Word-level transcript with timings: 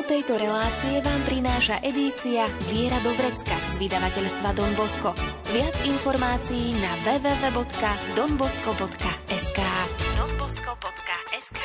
Tému 0.00 0.16
tejto 0.16 0.40
relácie 0.40 0.96
vám 1.04 1.20
prináša 1.28 1.76
edícia 1.84 2.48
Viera 2.72 2.96
do 3.04 3.12
vrecka 3.20 3.52
z 3.52 3.84
vydavateľstva 3.84 4.56
Don 4.56 4.72
Bosco. 4.72 5.12
Viac 5.52 5.76
informácií 5.84 6.72
na 6.80 6.88
www.donbosco.sk 7.04 9.60
donbosco.sk 10.16 11.60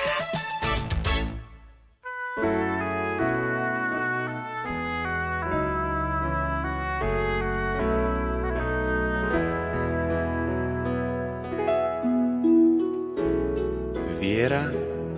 Viera 14.20 14.68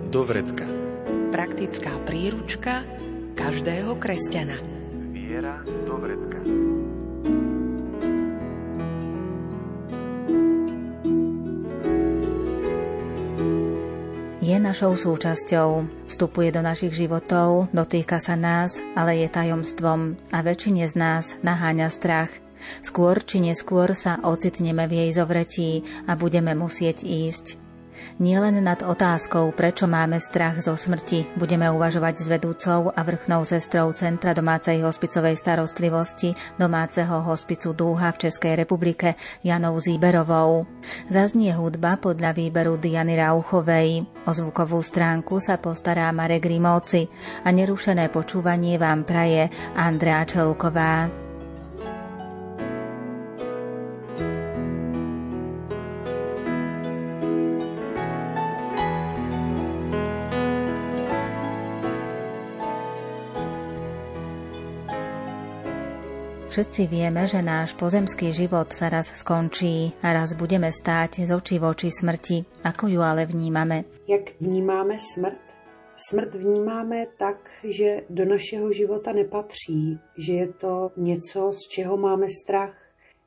do 0.06 0.22
vrecka. 0.22 0.70
Praktická 1.34 1.98
príručka 2.06 2.86
každého 3.48 3.96
kresťana. 3.96 4.60
Viera 5.08 5.64
do 5.64 5.96
vrecka. 5.96 6.36
Je 14.44 14.56
našou 14.60 14.92
súčasťou, 14.92 15.88
vstupuje 16.12 16.52
do 16.52 16.60
našich 16.60 16.92
životov, 16.92 17.72
dotýka 17.72 18.20
sa 18.20 18.36
nás, 18.36 18.84
ale 18.92 19.24
je 19.24 19.32
tajomstvom 19.32 20.20
a 20.28 20.44
väčšine 20.44 20.84
z 20.84 20.94
nás 21.00 21.40
naháňa 21.40 21.88
strach. 21.88 22.28
Skôr 22.84 23.24
či 23.24 23.40
neskôr 23.40 23.96
sa 23.96 24.20
ocitneme 24.28 24.84
v 24.84 25.08
jej 25.08 25.10
zovretí 25.16 25.88
a 26.04 26.20
budeme 26.20 26.52
musieť 26.52 27.00
ísť. 27.00 27.67
Nielen 28.18 28.60
nad 28.64 28.82
otázkou, 28.82 29.54
prečo 29.54 29.86
máme 29.86 30.18
strach 30.18 30.58
zo 30.58 30.74
smrti, 30.74 31.38
budeme 31.38 31.70
uvažovať 31.70 32.14
s 32.18 32.26
vedúcou 32.26 32.90
a 32.90 33.00
vrchnou 33.06 33.46
sestrou 33.46 33.94
Centra 33.94 34.34
domácej 34.34 34.82
hospicovej 34.82 35.38
starostlivosti 35.38 36.34
domáceho 36.58 37.22
hospicu 37.22 37.76
Dúha 37.76 38.10
v 38.10 38.28
Českej 38.28 38.58
republike 38.58 39.14
Janou 39.44 39.78
Zíberovou. 39.78 40.66
Zaznie 41.06 41.54
hudba 41.54 42.00
podľa 42.00 42.34
výberu 42.34 42.80
Diany 42.80 43.14
Rauchovej. 43.14 44.08
O 44.26 44.30
zvukovú 44.34 44.82
stránku 44.82 45.38
sa 45.38 45.60
postará 45.60 46.10
Marek 46.10 46.48
Rimovci 46.48 47.06
a 47.44 47.54
nerušené 47.54 48.10
počúvanie 48.10 48.80
vám 48.80 49.06
praje 49.06 49.52
Andrea 49.78 50.26
Čelková. 50.26 51.27
Všetci 66.58 66.90
vieme, 66.90 67.22
že 67.22 67.38
náš 67.38 67.78
pozemský 67.78 68.34
život 68.34 68.74
sa 68.74 68.90
raz 68.90 69.14
skončí 69.14 69.94
a 70.02 70.10
raz 70.10 70.34
budeme 70.34 70.74
stáť 70.74 71.22
z 71.22 71.30
očí 71.30 71.62
v 71.62 71.70
oči 71.70 71.86
smrti. 71.86 72.66
Ako 72.66 72.90
ju 72.90 72.98
ale 72.98 73.30
vnímame? 73.30 73.86
Jak 74.10 74.34
vnímáme 74.42 74.98
smrt? 74.98 75.38
Smrt 75.94 76.34
vnímáme 76.34 77.14
tak, 77.14 77.46
že 77.62 78.10
do 78.10 78.26
našeho 78.26 78.74
života 78.74 79.14
nepatří, 79.14 80.02
že 80.18 80.32
je 80.32 80.48
to 80.58 80.90
něco, 80.98 81.54
z 81.54 81.62
čeho 81.70 81.94
máme 81.94 82.26
strach, 82.26 82.74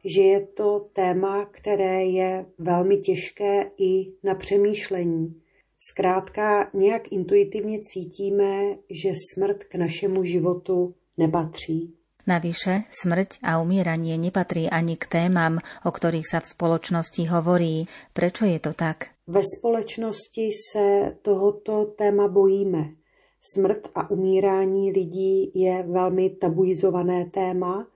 že 0.04 0.22
je 0.22 0.40
to 0.52 0.92
téma, 0.92 1.48
které 1.56 2.04
je 2.12 2.46
velmi 2.60 2.98
těžké 2.98 3.72
i 3.80 4.12
na 4.24 4.36
přemýšlení. 4.36 5.40
Zkrátka 5.80 6.70
nějak 6.74 7.12
intuitivně 7.12 7.80
cítíme, 7.80 8.76
že 8.92 9.16
smrt 9.16 9.64
k 9.64 9.76
našemu 9.76 10.24
životu 10.24 10.94
nepatří. 11.18 12.01
Navyše, 12.28 12.86
smrť 12.90 13.42
a 13.42 13.58
umieranie 13.58 14.18
nepatrí 14.18 14.70
ani 14.70 14.98
k 14.98 15.10
témam, 15.10 15.58
o 15.86 15.90
ktorých 15.90 16.28
sa 16.28 16.40
v 16.40 16.52
spoločnosti 16.54 17.24
hovorí. 17.28 17.90
Prečo 18.14 18.46
je 18.46 18.60
to 18.62 18.78
tak? 18.78 19.10
Ve 19.28 19.42
společnosti 19.58 20.50
se 20.54 21.18
tohoto 21.22 21.86
téma 21.86 22.28
bojíme. 22.28 23.02
Smrt 23.42 23.90
a 23.96 24.12
umírání 24.12 24.92
lidí 24.92 25.52
je 25.56 25.84
velmi 25.84 26.30
tabuizované 26.30 27.26
téma 27.26 27.88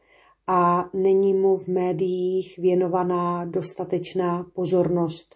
a 0.47 0.89
není 0.93 1.33
mu 1.33 1.57
v 1.57 1.67
médiích 1.67 2.57
věnovaná 2.57 3.45
dostatečná 3.45 4.45
pozornost, 4.53 5.35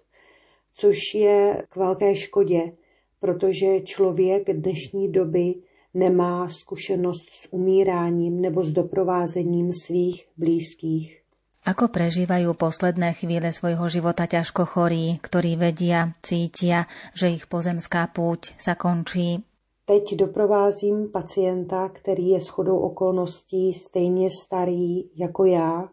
což 0.73 0.97
je 1.15 1.63
k 1.69 1.75
velké 1.75 2.15
škodě, 2.15 2.71
protože 3.19 3.79
člověk 3.79 4.53
dnešní 4.53 5.11
doby 5.11 5.55
nemá 5.93 6.49
zkušenost 6.49 7.25
s 7.31 7.53
umíráním 7.53 8.41
nebo 8.41 8.63
s 8.63 8.69
doprovázením 8.69 9.73
svých 9.73 10.25
blízkých. 10.37 11.19
Ako 11.59 11.91
prežívajú 11.91 12.55
posledné 12.55 13.19
chvíle 13.19 13.51
svojho 13.51 13.83
života 13.91 14.23
ťažko 14.23 14.63
chorí, 14.63 15.19
ktorí 15.19 15.59
vedia, 15.59 16.15
cítia, 16.23 16.87
že 17.11 17.35
ich 17.35 17.51
pozemská 17.51 18.07
púť 18.15 18.55
sa 18.55 18.79
končí? 18.79 19.43
Teď 19.85 20.15
doprovázím 20.15 21.11
pacienta, 21.11 21.89
který 21.89 22.27
je 22.29 22.39
shodou 22.39 22.77
okolností 22.77 23.73
stejně 23.73 24.29
starý 24.31 25.09
jako 25.15 25.45
já. 25.45 25.89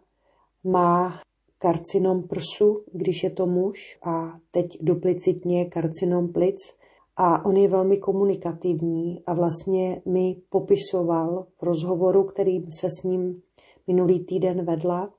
Má 0.65 1.21
karcinom 1.59 2.29
prsu, 2.29 2.85
když 2.93 3.23
je 3.23 3.31
to 3.31 3.47
muž, 3.47 3.99
a 4.07 4.39
teď 4.51 4.67
duplicitně 4.81 5.65
karcinom 5.65 6.33
plic 6.33 6.76
a 7.17 7.45
on 7.45 7.57
je 7.57 7.69
velmi 7.69 7.97
komunikativní 7.99 9.23
a 9.27 9.35
vlastně 9.35 10.03
mi 10.07 10.37
popisoval 10.49 11.47
v 11.59 11.63
rozhovoru, 11.63 12.25
který 12.25 12.67
se 12.71 12.89
s 12.91 13.03
ním 13.03 13.43
minulý 13.87 14.25
týden 14.25 14.65
vedla, 14.65 15.11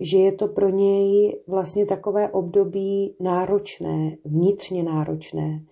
že 0.00 0.18
je 0.18 0.32
to 0.32 0.48
pro 0.48 0.68
něj 0.68 1.36
vlastně 1.46 1.86
takové 1.86 2.28
období 2.28 3.14
náročné, 3.20 4.16
vnitřně 4.24 4.82
náročné. 4.82 5.64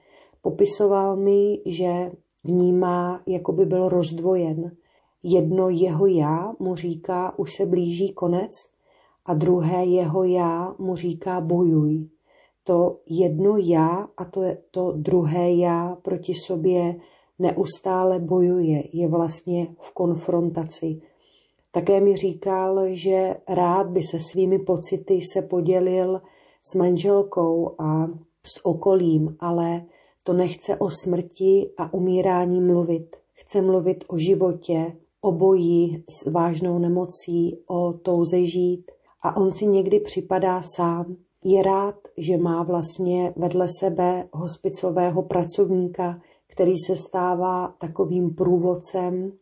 Popisoval 0.43 1.17
mi, 1.17 1.61
že 1.67 2.11
vnímá, 2.45 3.23
jako 3.27 3.53
by 3.53 3.67
byl 3.67 3.89
rozdvojen. 3.89 4.77
Jedno 5.23 5.69
jeho 5.69 6.07
já 6.07 6.53
mu 6.59 6.75
říká, 6.75 7.39
už 7.39 7.55
se 7.55 7.67
blíží 7.67 8.13
konec, 8.13 8.51
a 9.27 9.35
druhé 9.35 9.85
jeho 9.85 10.25
já 10.25 10.75
mu 10.79 10.97
říká, 10.97 11.41
bojuj 11.41 12.09
to 12.69 13.01
jedno 13.07 13.57
já 13.57 14.09
a 14.17 14.25
to, 14.25 14.43
je 14.43 14.59
to 14.71 14.93
druhé 14.93 15.53
já 15.53 15.97
proti 16.03 16.35
sobě 16.35 16.97
neustále 17.39 18.21
bojuje, 18.21 18.83
je 18.93 19.09
vlastně 19.09 19.67
v 19.81 19.93
konfrontaci. 19.93 21.01
Také 21.71 22.01
mi 22.01 22.17
říkal, 22.17 22.81
že 22.89 23.37
rád 23.49 23.87
by 23.87 24.03
se 24.03 24.19
svými 24.19 24.59
pocity 24.59 25.21
se 25.33 25.43
podělil 25.43 26.21
s 26.63 26.75
manželkou 26.75 27.75
a 27.79 28.07
s 28.45 28.67
okolím, 28.67 29.37
ale 29.41 29.85
to 30.23 30.33
nechce 30.33 30.77
o 30.77 30.91
smrti 30.91 31.71
a 31.77 31.95
umírání 31.95 32.61
mluvit. 32.61 33.17
Chce 33.33 33.63
mluvit 33.63 34.05
o 34.09 34.19
životě, 34.19 34.93
o 35.21 35.33
boji 35.33 36.05
s 36.09 36.31
vážnou 36.31 36.79
nemocí, 36.79 37.59
o 37.67 37.93
touze 37.93 38.45
žít. 38.45 38.91
A 39.23 39.37
on 39.37 39.53
si 39.53 39.67
někdy 39.67 40.01
připadá 40.01 40.61
sám, 40.77 41.17
je 41.45 41.63
rád, 41.63 41.95
že 42.17 42.37
má 42.37 42.63
vlastně 42.63 43.33
vedle 43.37 43.67
sebe 43.81 44.29
hospicového 44.33 45.23
pracovníka, 45.23 46.21
který 46.47 46.79
se 46.87 46.97
stává 46.97 47.75
takovým 47.79 48.35
průvodcem 48.35 49.33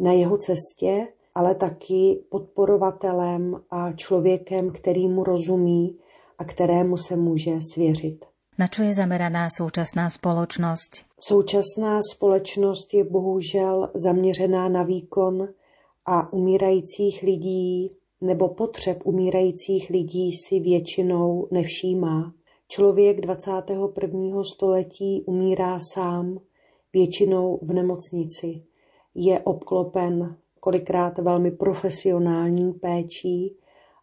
na 0.00 0.12
jeho 0.12 0.38
cestě, 0.38 1.08
ale 1.34 1.54
taky 1.54 2.24
podporovatelem 2.28 3.60
a 3.70 3.92
člověkem, 3.92 4.70
který 4.70 5.08
mu 5.08 5.24
rozumí 5.24 5.98
a 6.38 6.44
kterému 6.44 6.96
se 6.96 7.16
může 7.16 7.58
svěřit. 7.72 8.24
Na 8.58 8.66
čo 8.66 8.82
je 8.82 8.94
zameraná 8.94 9.48
současná 9.50 10.10
společnost? 10.10 10.90
Současná 11.20 12.00
společnost 12.14 12.94
je 12.94 13.04
bohužel 13.04 13.90
zaměřená 13.94 14.68
na 14.68 14.82
výkon 14.82 15.48
a 16.06 16.32
umírajících 16.32 17.22
lidí 17.22 17.90
nebo 18.24 18.48
potřeb 18.48 18.98
umírajících 19.04 19.90
lidí 19.90 20.32
si 20.32 20.60
většinou 20.60 21.48
nevšímá. 21.50 22.34
Člověk 22.68 23.20
21. 23.20 24.44
století 24.44 25.22
umírá 25.26 25.78
sám, 25.92 26.38
většinou 26.92 27.58
v 27.62 27.72
nemocnici. 27.72 28.62
Je 29.14 29.40
obklopen 29.40 30.36
kolikrát 30.60 31.18
velmi 31.18 31.50
profesionální 31.50 32.72
péčí, 32.72 33.56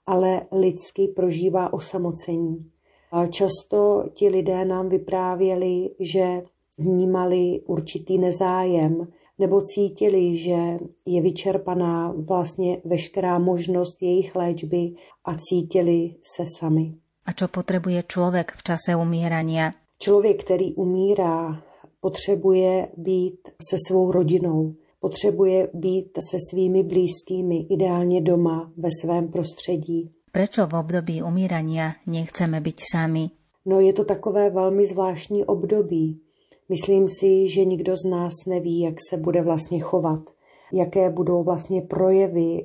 ale 0.06 0.42
lidsky 0.52 1.08
prožívá 1.08 1.74
osamocení. 1.74 2.72
A 3.12 3.28
často 3.28 4.04
ti 4.14 4.30
lidé 4.30 4.66
nám 4.66 4.90
vyprávěli, 4.90 5.90
že 6.00 6.44
vnímali 6.78 7.62
určitý 7.66 8.18
nezájem 8.18 9.08
nebo 9.42 9.62
cítili, 9.62 10.38
že 10.38 10.58
je 11.06 11.22
vyčerpaná 11.22 12.14
vlastně 12.18 12.82
veškerá 12.86 13.40
možnost 13.40 14.02
jejich 14.02 14.36
léčby 14.36 14.94
a 15.26 15.36
cítili 15.38 16.16
se 16.36 16.44
sami. 16.60 16.94
A 17.26 17.34
co 17.34 17.48
potřebuje 17.48 18.04
člověk 18.08 18.52
v 18.52 18.64
čase 18.64 18.96
umírania? 18.96 19.72
Člověk, 20.00 20.44
který 20.44 20.74
umírá, 20.74 21.64
potřebuje 22.00 22.88
být 22.98 23.40
se 23.70 23.78
svou 23.88 24.12
rodinou, 24.12 24.76
Potřebuje 25.02 25.70
být 25.74 26.18
se 26.30 26.38
svými 26.50 26.84
blízkými, 26.84 27.60
ideálně 27.70 28.22
doma, 28.22 28.72
ve 28.78 28.90
svém 29.02 29.28
prostředí. 29.28 30.12
Proč 30.32 30.58
v 30.58 30.76
období 30.80 31.24
umírania 31.24 31.92
nechceme 32.08 32.62
být 32.62 32.82
sami? 32.92 33.30
No 33.66 33.80
je 33.80 33.94
to 33.94 34.04
takové 34.04 34.50
velmi 34.50 34.86
zvláštní 34.86 35.46
období. 35.46 36.22
Myslím 36.72 37.08
si, 37.08 37.50
že 37.50 37.66
nikdo 37.66 37.98
z 37.98 38.10
nás 38.10 38.34
neví, 38.48 38.80
jak 38.80 38.96
se 39.10 39.18
bude 39.18 39.42
vlastně 39.42 39.80
chovat, 39.80 40.20
jaké 40.74 41.10
budou 41.10 41.44
vlastně 41.44 41.82
projevy 41.82 42.64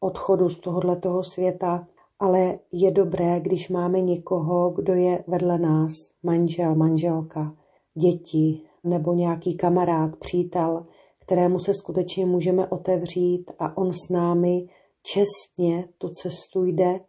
odchodu 0.00 0.48
z 0.48 0.58
tohoto 0.58 1.22
světa, 1.22 1.88
ale 2.18 2.58
je 2.72 2.90
dobré, 2.90 3.40
když 3.40 3.68
máme 3.68 4.00
někoho, 4.00 4.70
kdo 4.70 4.94
je 4.94 5.24
vedle 5.26 5.58
nás, 5.58 5.92
manžel, 6.22 6.74
manželka, 6.74 7.56
děti 7.94 8.60
nebo 8.84 9.14
nějaký 9.14 9.56
kamarád, 9.56 10.16
přítel, 10.16 10.86
kterému 11.18 11.58
se 11.58 11.74
skutečně 11.74 12.26
můžeme 12.26 12.66
otevřít 12.66 13.50
a 13.58 13.76
on 13.76 13.92
s 13.92 14.08
námi 14.08 14.68
čestně 15.02 15.88
tu 15.98 16.08
cestu 16.08 16.64
jde. 16.64 17.00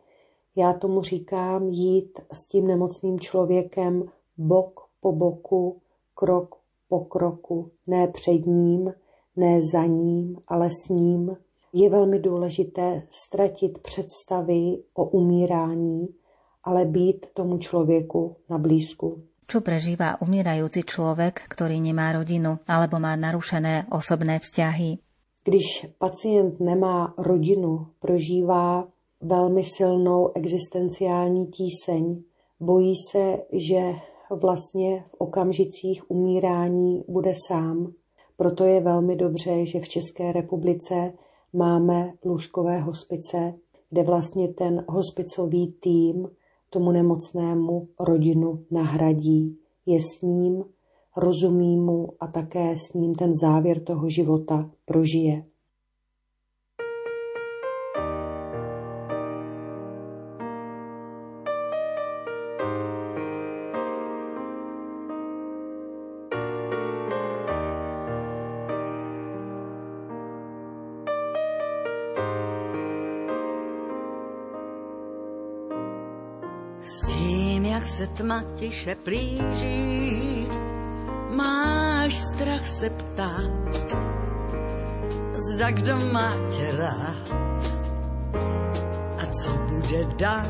Já 0.55 0.73
tomu 0.73 1.01
říkám 1.01 1.67
jít 1.69 2.19
s 2.33 2.47
tím 2.47 2.67
nemocným 2.67 3.19
člověkem 3.19 4.03
bok 4.37 4.79
po 4.99 5.11
boku, 5.11 5.81
krok 6.19 6.55
po 6.89 6.99
kroku, 6.99 7.71
ne 7.87 8.07
před 8.07 8.45
ním, 8.45 8.93
ne 9.35 9.61
za 9.61 9.85
ním, 9.85 10.37
ale 10.47 10.69
s 10.71 10.89
ním. 10.89 11.37
Je 11.73 11.89
velmi 11.89 12.19
důležité 12.19 13.03
ztratit 13.09 13.77
představy 13.77 14.83
o 14.93 15.05
umírání, 15.05 16.07
ale 16.63 16.85
být 16.85 17.25
tomu 17.33 17.57
člověku 17.57 18.35
na 18.49 18.57
blízku. 18.57 19.23
Čo 19.47 19.61
prežíva 19.61 20.21
umírajúci 20.21 20.83
člověk, 20.85 21.41
který 21.49 21.81
nemá 21.81 22.13
rodinu 22.13 22.59
alebo 22.67 22.99
má 22.99 23.15
narušené 23.15 23.87
osobné 23.89 24.39
vzťahy? 24.39 24.97
Když 25.43 25.87
pacient 25.97 26.59
nemá 26.59 27.13
rodinu, 27.17 27.87
prožívá 27.99 28.87
velmi 29.21 29.63
silnou 29.63 30.31
existenciální 30.35 31.47
tíseň. 31.47 32.21
Bojí 32.59 32.93
se, 33.11 33.37
že 33.51 33.93
vlastně 34.35 35.05
v 35.07 35.13
okamžicích 35.17 36.11
umírání 36.11 37.03
bude 37.07 37.33
sám. 37.47 37.93
Proto 38.37 38.63
je 38.63 38.81
velmi 38.81 39.15
dobře, 39.15 39.65
že 39.65 39.79
v 39.79 39.87
České 39.87 40.31
republice 40.31 41.13
máme 41.53 42.13
lůžkové 42.25 42.79
hospice, 42.79 43.53
kde 43.89 44.03
vlastně 44.03 44.47
ten 44.47 44.85
hospicový 44.87 45.73
tým 45.79 46.29
tomu 46.69 46.91
nemocnému 46.91 47.87
rodinu 47.99 48.65
nahradí. 48.71 49.57
Je 49.85 49.99
s 50.01 50.21
ním, 50.21 50.63
rozumí 51.17 51.77
mu 51.77 52.07
a 52.19 52.27
také 52.27 52.77
s 52.77 52.93
ním 52.93 53.15
ten 53.15 53.31
závěr 53.41 53.83
toho 53.83 54.09
života 54.09 54.69
prožije. 54.85 55.45
Se 78.29 78.35
tma 78.35 78.43
tiše 78.59 78.95
plíží, 78.95 80.47
máš 81.35 82.17
strach 82.17 82.67
se 82.67 82.89
ptát, 82.89 83.75
zda 85.33 85.71
kdo 85.71 85.97
má 86.13 86.33
tě 86.49 86.71
rád 86.71 87.33
a 89.17 89.25
co 89.25 89.49
bude 89.49 90.05
dál. 90.17 90.49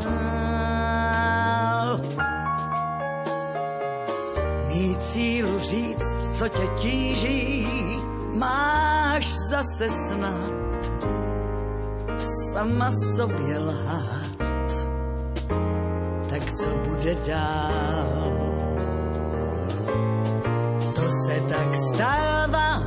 Mít 4.68 5.04
sílu 5.04 5.60
říct, 5.60 6.14
co 6.34 6.50
tě 6.50 6.68
tíží, 6.78 7.68
máš 8.34 9.36
zase 9.50 9.90
snad 9.90 10.60
sama 12.54 12.92
sobě 13.16 13.58
lhát 13.58 14.19
bude 17.10 17.16
dál. 17.28 18.34
To 20.96 21.02
se 21.26 21.42
tak 21.50 21.76
stává, 21.76 22.82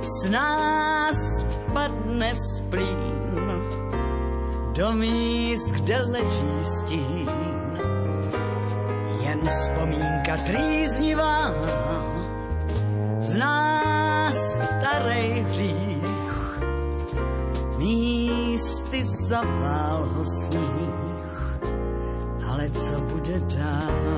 z 0.00 0.30
nás 0.30 1.44
padne 1.72 2.34
splín 2.36 3.62
do 4.72 4.92
míst, 4.92 5.66
kde 5.66 5.98
leží 5.98 6.64
stín. 6.64 7.30
Jen 9.20 9.40
vzpomínka 9.48 10.36
trýznivá 10.46 11.50
z 13.20 13.36
nás 13.36 14.36
starej 14.80 15.46
hřích 15.50 16.06
místy 17.78 19.04
zavál 19.04 20.08
ho 20.14 20.24
sníh 20.24 20.75
bude 23.26 23.40
dál? 23.56 24.16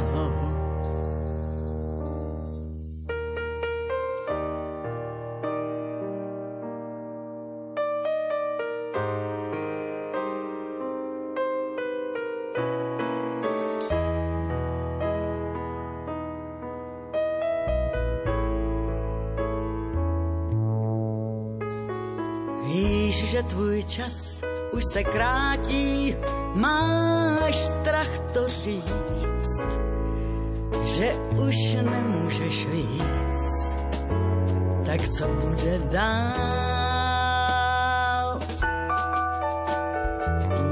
Víš, 22.64 23.24
že 23.24 23.42
tvůj 23.42 23.84
čas 23.84 24.42
už 24.72 24.82
se 24.92 25.04
krátí, 25.04 26.16
máš 26.54 27.56
strach 27.56 28.18
to 28.32 28.48
říct, 28.48 29.60
že 30.84 31.14
už 31.38 31.56
nemůžeš 31.82 32.66
víc, 32.66 33.76
tak 34.84 35.08
co 35.08 35.28
bude 35.28 35.78
dál? 35.78 36.38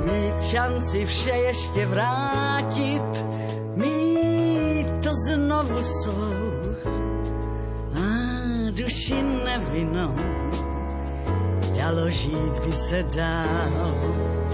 Mít 0.05 0.43
šanci 0.43 1.07
vše 1.07 1.31
ještě 1.31 1.87
vrátit, 1.87 3.27
mít 3.77 4.87
to 5.03 5.11
znovu 5.27 5.83
svou 5.83 6.37
a 7.95 8.01
duši 8.71 9.23
nevinou 9.45 10.17
dalo 11.87 12.11
žít 12.11 12.59
by 12.65 12.73
se 12.73 13.03
dál. 13.03 14.46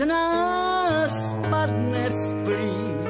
S 0.00 0.04
nás 0.08 1.36
padne 1.52 2.08
splín 2.08 3.04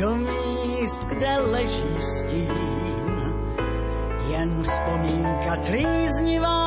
do 0.00 0.16
míst, 0.16 1.00
kde 1.12 1.36
leží 1.52 1.94
stín. 2.00 3.36
Jen 4.32 4.62
vzpomínka 4.62 5.56
trýznivá 5.56 6.64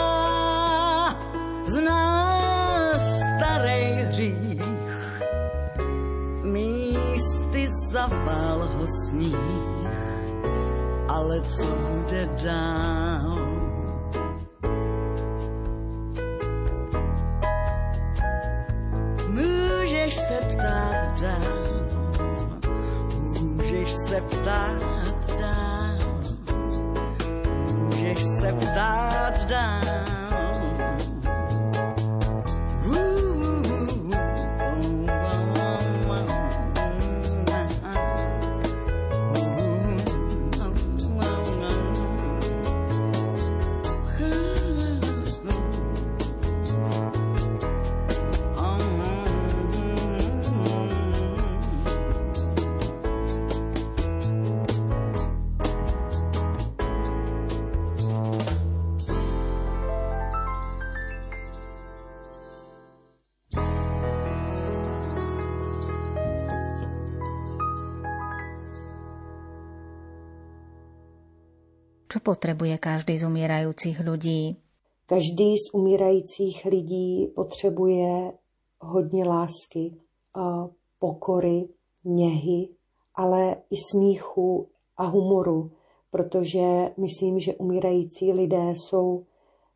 z 1.65 1.81
nás 1.81 3.01
starej 3.25 4.05
hřích. 4.05 4.61
Místy 6.43 7.67
zavál 7.89 8.69
ho 8.77 8.85
sníh 9.09 9.65
ale 11.07 11.41
co 11.41 11.65
bude 11.65 12.29
dál? 12.43 13.54
Dál, 21.25 22.27
můžeš 23.41 23.91
se 23.93 24.21
ptát 24.21 25.39
dál, 25.39 25.97
můžeš 27.77 28.23
se 28.23 28.53
ptát 28.53 29.43
dál. 29.49 30.04
Potrebuje 72.25 72.81
každý 72.81 73.21
z 73.21 73.29
umírajúcich 73.29 74.01
ľudí? 74.01 74.57
Každý 75.05 75.49
z 75.61 75.65
umírajících 75.73 76.65
lidí 76.65 77.29
potřebuje 77.35 78.33
hodně 78.81 79.23
lásky, 79.23 79.93
pokory, 80.99 81.69
něhy, 82.05 82.69
ale 83.15 83.55
i 83.69 83.77
smíchu 83.77 84.67
a 84.97 85.05
humoru, 85.05 85.71
protože 86.09 86.89
myslím, 86.97 87.39
že 87.39 87.53
umírající 87.53 88.33
lidé 88.33 88.73
jsou 88.75 89.25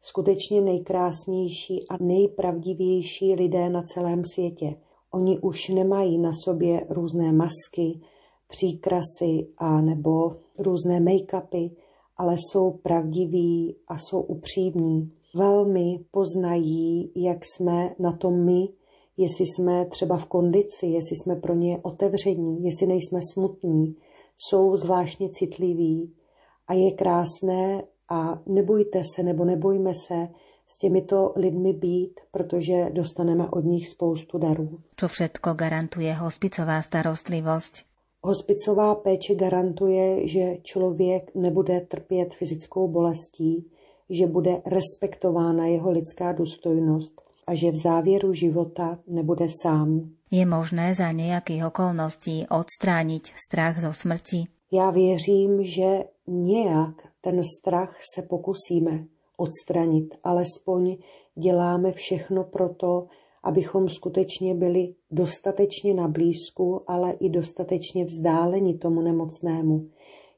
skutečně 0.01 0.61
nejkrásnější 0.61 1.87
a 1.89 1.97
nejpravdivější 2.01 3.35
lidé 3.35 3.69
na 3.69 3.81
celém 3.81 4.21
světě. 4.25 4.75
Oni 5.11 5.39
už 5.39 5.69
nemají 5.69 6.17
na 6.17 6.31
sobě 6.33 6.85
různé 6.89 7.33
masky, 7.33 7.99
příkrasy 8.47 9.47
a 9.57 9.81
nebo 9.81 10.35
různé 10.59 10.99
make-upy, 10.99 11.71
ale 12.19 12.35
jsou 12.37 12.71
pravdiví 12.71 13.75
a 13.87 13.97
jsou 13.97 14.21
upřímní. 14.21 15.11
Velmi 15.35 15.99
poznají, 16.11 17.11
jak 17.15 17.45
jsme 17.45 17.95
na 17.99 18.11
tom 18.11 18.45
my, 18.45 18.69
jestli 19.17 19.45
jsme 19.45 19.85
třeba 19.85 20.17
v 20.17 20.25
kondici, 20.25 20.85
jestli 20.85 21.15
jsme 21.15 21.35
pro 21.35 21.53
ně 21.53 21.77
otevření, 21.81 22.63
jestli 22.63 22.87
nejsme 22.87 23.19
smutní, 23.33 23.95
jsou 24.37 24.75
zvláštně 24.75 25.29
citliví 25.29 26.13
a 26.67 26.73
je 26.73 26.91
krásné 26.91 27.83
a 28.09 28.41
nebojte 28.45 29.01
se 29.15 29.23
nebo 29.23 29.45
nebojme 29.45 29.93
se 29.93 30.27
s 30.67 30.77
těmito 30.77 31.33
lidmi 31.35 31.73
být, 31.73 32.19
protože 32.31 32.89
dostaneme 32.89 33.49
od 33.49 33.65
nich 33.65 33.87
spoustu 33.87 34.37
darů. 34.37 34.79
Co 34.95 35.07
všetko 35.07 35.53
garantuje 35.53 36.13
hospicová 36.13 36.81
starostlivost? 36.81 37.88
Hospicová 38.21 38.95
péče 38.95 39.35
garantuje, 39.35 40.27
že 40.27 40.57
člověk 40.63 41.31
nebude 41.35 41.81
trpět 41.81 42.33
fyzickou 42.33 42.87
bolestí, 42.87 43.71
že 44.09 44.27
bude 44.27 44.61
respektována 44.65 45.65
jeho 45.65 45.91
lidská 45.91 46.31
důstojnost 46.31 47.21
a 47.47 47.55
že 47.55 47.71
v 47.71 47.75
závěru 47.75 48.33
života 48.33 48.99
nebude 49.07 49.47
sám. 49.61 50.09
Je 50.31 50.45
možné 50.45 50.93
za 50.93 51.11
nějakých 51.11 51.65
okolností 51.65 52.45
odstránit 52.59 53.27
strach 53.47 53.81
zo 53.81 53.93
smrti? 53.93 54.43
Já 54.71 54.89
věřím, 54.89 55.63
že 55.63 56.03
nějak 56.27 56.95
ten 57.21 57.43
strach 57.43 57.95
se 58.15 58.21
pokusíme 58.21 59.05
odstranit, 59.37 60.15
alespoň 60.23 60.97
děláme 61.35 61.91
všechno 61.91 62.43
pro 62.43 62.69
to, 62.69 63.07
abychom 63.43 63.89
skutečně 63.89 64.55
byli 64.55 64.95
dostatečně 65.11 65.93
na 65.93 66.07
blízku, 66.07 66.81
ale 66.87 67.11
i 67.11 67.29
dostatečně 67.29 68.05
vzdáleni 68.05 68.77
tomu 68.77 69.01
nemocnému. 69.01 69.89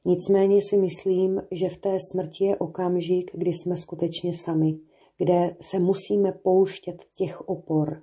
Nicméně 0.06 0.60
si 0.70 0.78
myslím, 0.78 1.42
že 1.52 1.70
v 1.70 1.78
té 1.78 1.98
smrti 2.12 2.46
je 2.46 2.58
okamžik, 2.58 3.32
kdy 3.34 3.54
jsme 3.54 3.78
skutečně 3.78 4.34
sami, 4.34 4.80
kde 5.18 5.56
se 5.62 5.80
musíme 5.80 6.32
pouštět 6.32 7.06
těch 7.16 7.42
opor, 7.42 8.02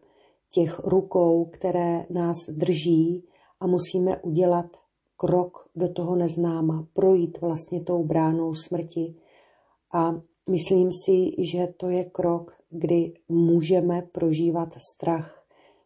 těch 0.50 0.78
rukou, 0.78 1.45
které 1.45 2.07
nás 2.11 2.37
drží 2.49 3.25
a 3.61 3.67
musíme 3.67 4.17
udělat 4.23 4.67
krok 5.17 5.69
do 5.76 5.93
toho 5.93 6.17
neznáma, 6.17 6.87
projít 6.93 7.40
vlastně 7.40 7.85
tou 7.85 8.05
bránou 8.05 8.55
smrti. 8.55 9.14
A 9.95 10.21
myslím 10.50 10.90
si, 10.93 11.31
že 11.38 11.69
to 11.76 11.88
je 11.88 12.05
krok, 12.05 12.58
kdy 12.70 13.12
můžeme 13.28 14.02
prožívat 14.02 14.68
strach 14.92 15.44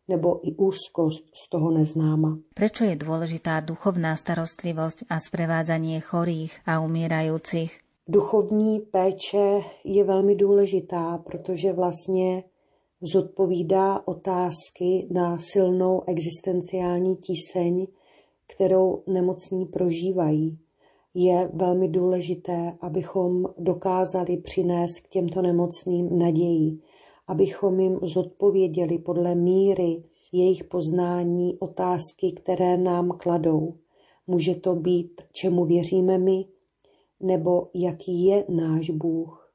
nebo 0.09 0.49
i 0.49 0.55
úzkost 0.55 1.25
z 1.45 1.51
toho 1.51 1.71
neznáma. 1.71 2.39
Proč 2.55 2.81
je 2.81 2.97
důležitá 2.97 3.61
duchovná 3.61 4.17
starostlivost 4.17 5.03
a 5.09 5.21
sprevádzanie 5.21 6.01
chorých 6.01 6.59
a 6.67 6.81
umírajúcich? 6.81 7.81
Duchovní 8.09 8.81
péče 8.81 9.61
je 9.85 10.05
velmi 10.05 10.35
důležitá, 10.35 11.19
protože 11.19 11.73
vlastně 11.73 12.45
zodpovídá 13.01 14.09
otázky 14.09 15.09
na 15.11 15.39
silnou 15.39 16.03
existenciální 16.07 17.17
tíseň, 17.17 17.87
kterou 18.47 19.03
nemocní 19.07 19.67
prožívají. 19.67 20.59
Je 21.15 21.51
velmi 21.55 21.89
důležité, 21.89 22.77
abychom 22.81 23.45
dokázali 23.59 24.37
přinést 24.37 25.01
k 25.01 25.09
těmto 25.09 25.43
nemocným 25.43 26.19
naději, 26.19 26.79
abychom 27.27 27.81
jim 27.81 27.99
zodpověděli 28.03 28.99
podle 28.99 29.35
míry 29.35 30.03
jejich 30.33 30.65
poznání 30.65 31.59
otázky, 31.59 32.33
které 32.33 32.77
nám 32.77 33.11
kladou. 33.19 33.75
Může 34.27 34.55
to 34.55 34.75
být, 34.75 35.21
čemu 35.33 35.65
věříme 35.65 36.19
my, 36.19 36.45
nebo 37.21 37.69
jaký 37.75 38.25
je 38.25 38.45
náš 38.49 38.91
Bůh, 38.91 39.53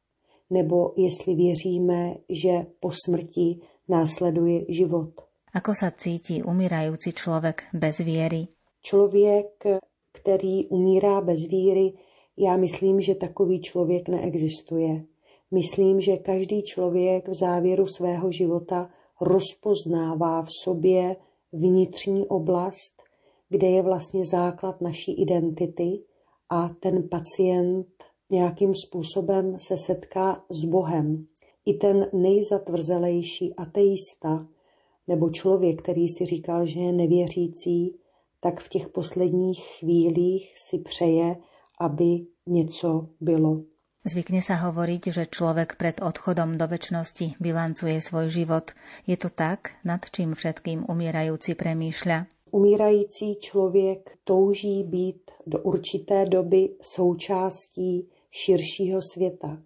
nebo 0.50 0.94
jestli 0.98 1.36
věříme, 1.36 2.16
že 2.30 2.66
po 2.80 2.92
smrti 3.06 3.60
následuje 3.88 4.66
život. 4.70 5.28
Ako 5.54 5.74
sa 5.74 5.90
cítí 5.90 6.44
umírající 6.44 7.12
člověk 7.18 7.64
bez 7.74 7.98
věry? 7.98 8.48
Člověk, 8.82 9.64
který 10.20 10.68
umírá 10.68 11.22
bez 11.22 11.46
víry, 11.46 11.94
já 12.38 12.58
myslím, 12.58 13.02
že 13.02 13.16
takový 13.16 13.62
člověk 13.62 14.10
neexistuje. 14.10 15.04
Myslím, 15.52 16.02
že 16.02 16.18
každý 16.18 16.64
člověk 16.64 17.28
v 17.28 17.34
závěru 17.34 17.88
svého 17.88 18.32
života 18.32 18.90
rozpoznává 19.22 20.42
v 20.42 20.50
sobě 20.64 21.16
vnitřní 21.54 22.28
oblast, 22.28 23.04
kde 23.50 23.68
je 23.68 23.82
vlastně 23.82 24.26
základ 24.26 24.82
naší 24.82 25.22
identity 25.22 26.04
a 26.50 26.70
ten 26.80 27.10
pacient 27.10 27.88
nějakým 28.30 28.74
způsobem 28.76 29.58
se 29.60 29.78
setká 29.78 30.46
s 30.50 30.66
Bohem. 30.66 31.28
I 31.66 31.74
ten 31.74 32.10
nejzatvrzelejší 32.14 33.54
ateista 33.56 34.48
nebo 35.08 35.30
člověk, 35.30 35.82
který 35.82 36.08
si 36.08 36.26
říkal, 36.26 36.66
že 36.66 36.80
je 36.80 36.92
nevěřící, 36.92 38.00
tak 38.39 38.60
v 38.60 38.70
těch 38.70 38.88
posledních 38.89 39.60
chvílích 39.79 40.53
si 40.58 40.79
přeje, 40.79 41.36
aby 41.79 42.25
něco 42.48 43.08
bylo. 43.22 43.62
Zvykne 44.08 44.39
sa 44.39 44.56
hovoriť, 44.56 45.12
že 45.12 45.27
človek 45.27 45.75
pred 45.75 46.00
odchodom 46.00 46.56
do 46.56 46.63
väčšnosti 46.63 47.36
bilancuje 47.44 48.00
svoj 48.00 48.32
život. 48.32 48.72
Je 49.03 49.20
to 49.20 49.27
tak, 49.27 49.75
nad 49.84 50.00
čím 50.00 50.32
všetkým 50.32 50.88
umírajúci 50.88 51.60
premýšľa? 51.60 52.32
Umírající 52.51 53.36
člověk 53.36 54.17
touží 54.24 54.84
být 54.84 55.32
do 55.48 55.60
určité 55.60 56.25
doby 56.25 56.79
součástí 56.82 58.08
širšího 58.32 59.01
světa. 59.01 59.60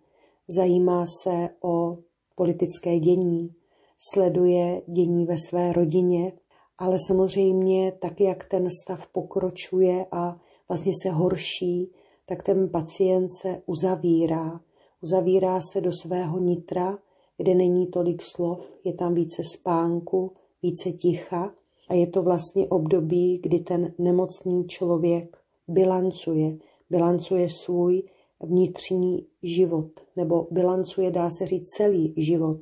Zajímá 0.48 1.06
se 1.06 1.50
o 1.62 1.98
politické 2.36 3.00
dění, 3.00 3.54
sleduje 4.00 4.82
dění 4.88 5.26
ve 5.26 5.38
své 5.38 5.74
rodině, 5.74 6.34
ale 6.82 6.98
samozřejmě 7.08 7.92
tak, 7.92 8.22
jak 8.22 8.46
ten 8.46 8.68
stav 8.84 9.08
pokročuje 9.08 10.06
a 10.12 10.42
vlastně 10.70 10.92
se 11.04 11.10
horší, 11.10 11.92
tak 12.26 12.44
ten 12.44 12.70
pacient 12.70 13.30
se 13.42 13.62
uzavírá. 13.66 14.62
Uzavírá 15.02 15.62
se 15.62 15.82
do 15.82 15.92
svého 15.94 16.40
nitra, 16.40 16.98
kde 17.38 17.56
není 17.56 17.88
tolik 17.88 18.22
slov, 18.22 18.72
je 18.84 18.94
tam 18.94 19.14
více 19.14 19.44
spánku, 19.44 20.32
více 20.64 20.92
ticha 20.92 21.54
a 21.90 21.94
je 21.94 22.08
to 22.08 22.22
vlastně 22.22 22.68
období, 22.68 23.40
kdy 23.44 23.60
ten 23.60 23.94
nemocný 23.98 24.68
člověk 24.68 25.38
bilancuje, 25.68 26.58
bilancuje 26.90 27.50
svůj 27.50 28.04
vnitřní 28.40 29.28
život, 29.44 29.92
nebo 30.16 30.48
bilancuje, 30.52 31.12
dá 31.12 31.30
se 31.30 31.46
říct, 31.46 31.70
celý 31.70 32.14
život. 32.18 32.60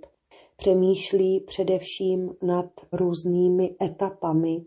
Přemýšlí 0.59 1.39
především 1.39 2.35
nad 2.41 2.65
různými 2.91 3.75
etapami, 3.81 4.65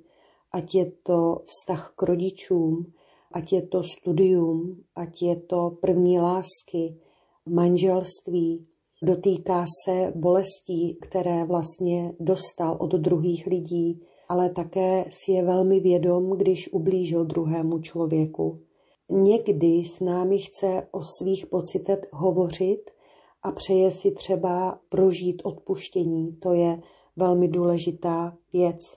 ať 0.52 0.74
je 0.74 0.92
to 1.02 1.42
vztah 1.46 1.92
k 1.96 2.02
rodičům, 2.02 2.92
ať 3.32 3.52
je 3.52 3.62
to 3.66 3.82
studium, 3.82 4.82
ať 4.96 5.22
je 5.22 5.36
to 5.36 5.70
první 5.80 6.18
lásky, 6.18 6.96
manželství, 7.46 8.66
dotýká 9.02 9.64
se 9.84 10.12
bolestí, 10.16 10.98
které 11.02 11.44
vlastně 11.44 12.12
dostal 12.20 12.76
od 12.80 12.92
druhých 12.92 13.46
lidí, 13.46 14.00
ale 14.28 14.50
také 14.50 15.04
si 15.08 15.32
je 15.32 15.44
velmi 15.44 15.80
vědom, 15.80 16.30
když 16.30 16.72
ublížil 16.72 17.24
druhému 17.24 17.78
člověku. 17.78 18.60
Někdy 19.10 19.84
s 19.96 20.00
námi 20.00 20.38
chce 20.38 20.88
o 20.90 21.00
svých 21.18 21.46
pocitech 21.46 21.98
hovořit 22.12 22.91
a 23.42 23.52
přeje 23.52 23.90
si 23.90 24.10
třeba 24.10 24.78
prožít 24.88 25.42
odpuštění. 25.44 26.36
To 26.40 26.52
je 26.52 26.82
velmi 27.16 27.48
důležitá 27.48 28.36
věc. 28.52 28.96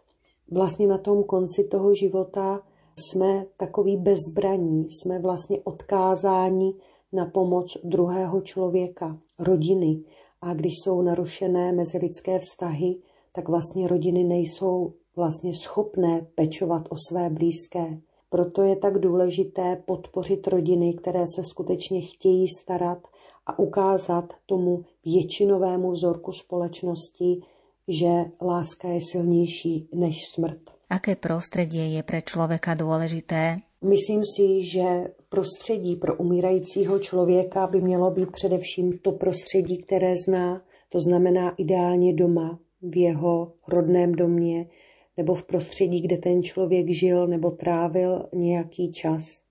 Vlastně 0.52 0.88
na 0.88 0.98
tom 0.98 1.24
konci 1.24 1.64
toho 1.64 1.96
života 1.96 2.62
jsme 2.96 3.46
takový 3.58 3.98
bezbraní, 3.98 4.88
jsme 4.92 5.20
vlastně 5.20 5.60
odkázáni 5.64 6.74
na 7.14 7.26
pomoc 7.26 7.78
druhého 7.84 8.42
člověka, 8.42 9.18
rodiny. 9.40 10.02
A 10.42 10.54
když 10.54 10.74
jsou 10.84 11.02
narušené 11.02 11.72
mezilidské 11.72 12.40
vztahy, 12.40 12.98
tak 13.32 13.50
vlastně 13.50 13.88
rodiny 13.88 14.24
nejsou 14.24 14.94
vlastně 15.16 15.54
schopné 15.54 16.28
pečovat 16.36 16.88
o 16.90 16.96
své 17.10 17.30
blízké 17.30 18.02
Proto 18.36 18.62
je 18.62 18.76
tak 18.76 19.00
důležité 19.00 19.84
podpořit 19.86 20.48
rodiny, 20.48 20.94
které 20.94 21.28
se 21.36 21.44
skutečně 21.44 22.02
chtějí 22.02 22.48
starat 22.48 23.08
a 23.46 23.60
ukázat 23.60 24.34
tomu 24.46 24.84
většinovému 25.06 25.92
vzorku 25.92 26.32
společnosti, 26.32 27.42
že 27.88 28.26
láska 28.42 28.88
je 28.88 29.00
silnější 29.12 29.90
než 29.94 30.28
smrt. 30.28 30.60
Aké 30.90 31.16
prostředí 31.16 31.94
je 31.94 32.04
pro 32.04 32.22
člověka 32.22 32.74
důležité? 32.74 33.58
Myslím 33.82 34.22
si, 34.36 34.64
že 34.64 35.08
prostředí 35.30 35.96
pro 35.96 36.16
umírajícího 36.16 37.00
člověka 37.00 37.68
by 37.68 37.82
mělo 37.82 38.12
být 38.12 38.32
především 38.32 38.98
to 38.98 39.12
prostředí, 39.12 39.78
které 39.78 40.16
zná, 40.28 40.62
to 40.90 41.00
znamená 41.00 41.54
ideálně 41.58 42.14
doma, 42.14 42.60
v 42.82 42.98
jeho 42.98 43.54
rodném 43.68 44.12
domě, 44.12 44.70
nebo 45.18 45.36
v 45.36 45.44
prostředí, 45.44 46.02
kde 46.02 46.18
ten 46.18 46.44
člověk 46.44 46.90
žil 46.90 47.28
nebo 47.28 47.52
trávil 47.52 48.30
nějaký 48.34 48.92
čas. 48.92 49.45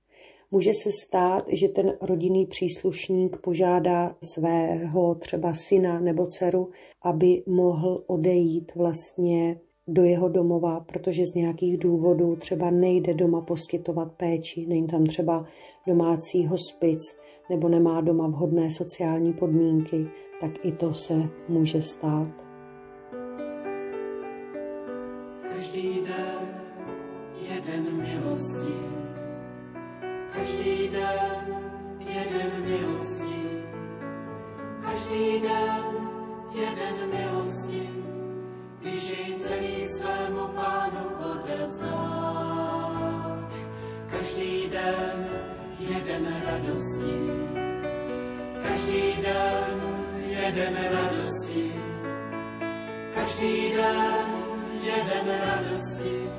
Může 0.50 0.74
se 0.74 0.90
stát, 0.92 1.44
že 1.48 1.68
ten 1.68 1.92
rodinný 2.00 2.46
příslušník 2.46 3.36
požádá 3.36 4.16
svého 4.22 5.14
třeba 5.14 5.54
syna 5.54 6.00
nebo 6.00 6.26
dceru, 6.26 6.68
aby 7.02 7.42
mohl 7.46 8.04
odejít 8.06 8.72
vlastně 8.74 9.60
do 9.88 10.02
jeho 10.04 10.28
domova, 10.28 10.80
protože 10.80 11.26
z 11.26 11.34
nějakých 11.34 11.78
důvodů 11.78 12.36
třeba 12.36 12.70
nejde 12.70 13.14
doma 13.14 13.40
poskytovat 13.40 14.12
péči, 14.12 14.66
není 14.66 14.86
tam 14.86 15.04
třeba 15.04 15.46
domácí 15.86 16.46
hospic 16.46 17.16
nebo 17.50 17.68
nemá 17.68 18.00
doma 18.00 18.28
vhodné 18.28 18.70
sociální 18.70 19.32
podmínky, 19.32 20.06
tak 20.40 20.64
i 20.64 20.72
to 20.72 20.94
se 20.94 21.14
může 21.48 21.82
stát. 21.82 22.43
Jeden 32.64 32.88
milostí, 32.88 33.64
každý 34.83 35.40
den 35.40 35.85
jeden 36.54 37.11
milostí, 37.12 37.88
když 38.80 39.11
jej 39.11 39.35
celý 39.38 39.88
svému 39.88 40.49
pánu 40.54 41.00
odevzdáš. 41.33 41.94
Každý 44.11 44.68
den 44.71 45.28
jeden 45.78 46.35
radostí, 46.47 47.30
každý 48.62 49.12
den 49.23 49.80
jeden 50.28 50.76
radostí, 50.92 51.73
každý 53.14 53.73
den 53.73 54.26
jeden 54.83 55.40
radostí, 55.40 56.30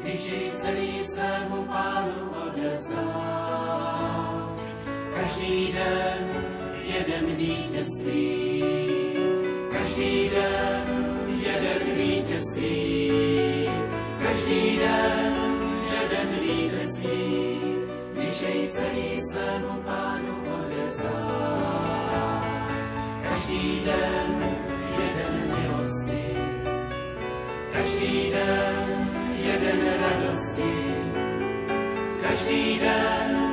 když 0.00 0.30
jej 0.30 0.50
celý 0.52 1.04
svému 1.04 1.64
pánu 1.64 2.30
odevzdáš. 2.46 4.21
Každý 5.22 5.72
den 5.72 6.18
jeden 6.82 7.36
vítězství, 7.36 8.64
každý 9.72 10.28
den 10.28 10.84
jeden 11.46 11.96
vítězství, 11.96 13.12
každý 14.22 14.78
den 14.78 15.34
jeden 15.94 16.28
vítězství, 16.40 17.60
když 18.12 18.42
jej 18.42 18.68
celý 18.68 19.20
svému 19.30 19.82
pánu 19.84 20.34
odevzdáš. 20.58 21.12
Každý 23.22 23.80
den 23.84 24.56
jeden 24.98 25.54
milosti, 25.54 26.34
každý 27.72 28.30
den 28.30 29.08
jeden 29.44 30.00
radosti, 30.00 30.72
každý 32.22 32.78
den 32.78 33.51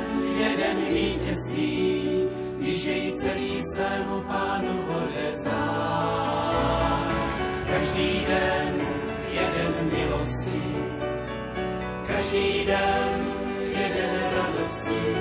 jeden 0.60 0.84
vítězství, 0.94 2.28
když 2.58 2.84
jej 2.84 3.12
celý 3.12 3.62
svému 3.74 4.20
pánu 4.20 4.84
odevzdáš. 5.02 5.50
Každý 7.72 8.26
den 8.28 8.80
jeden 9.32 9.90
milosti, 9.92 10.62
každý 12.06 12.64
den 12.66 13.32
jeden 13.78 14.20
radosti, 14.36 15.16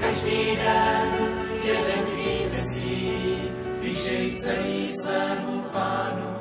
každý 0.00 0.56
den 0.56 1.12
jeden 1.64 2.04
vítězství, 2.16 3.40
když 3.80 4.10
jej 4.10 4.36
celý 4.36 4.92
svému 5.02 5.62
pánu 5.72 6.36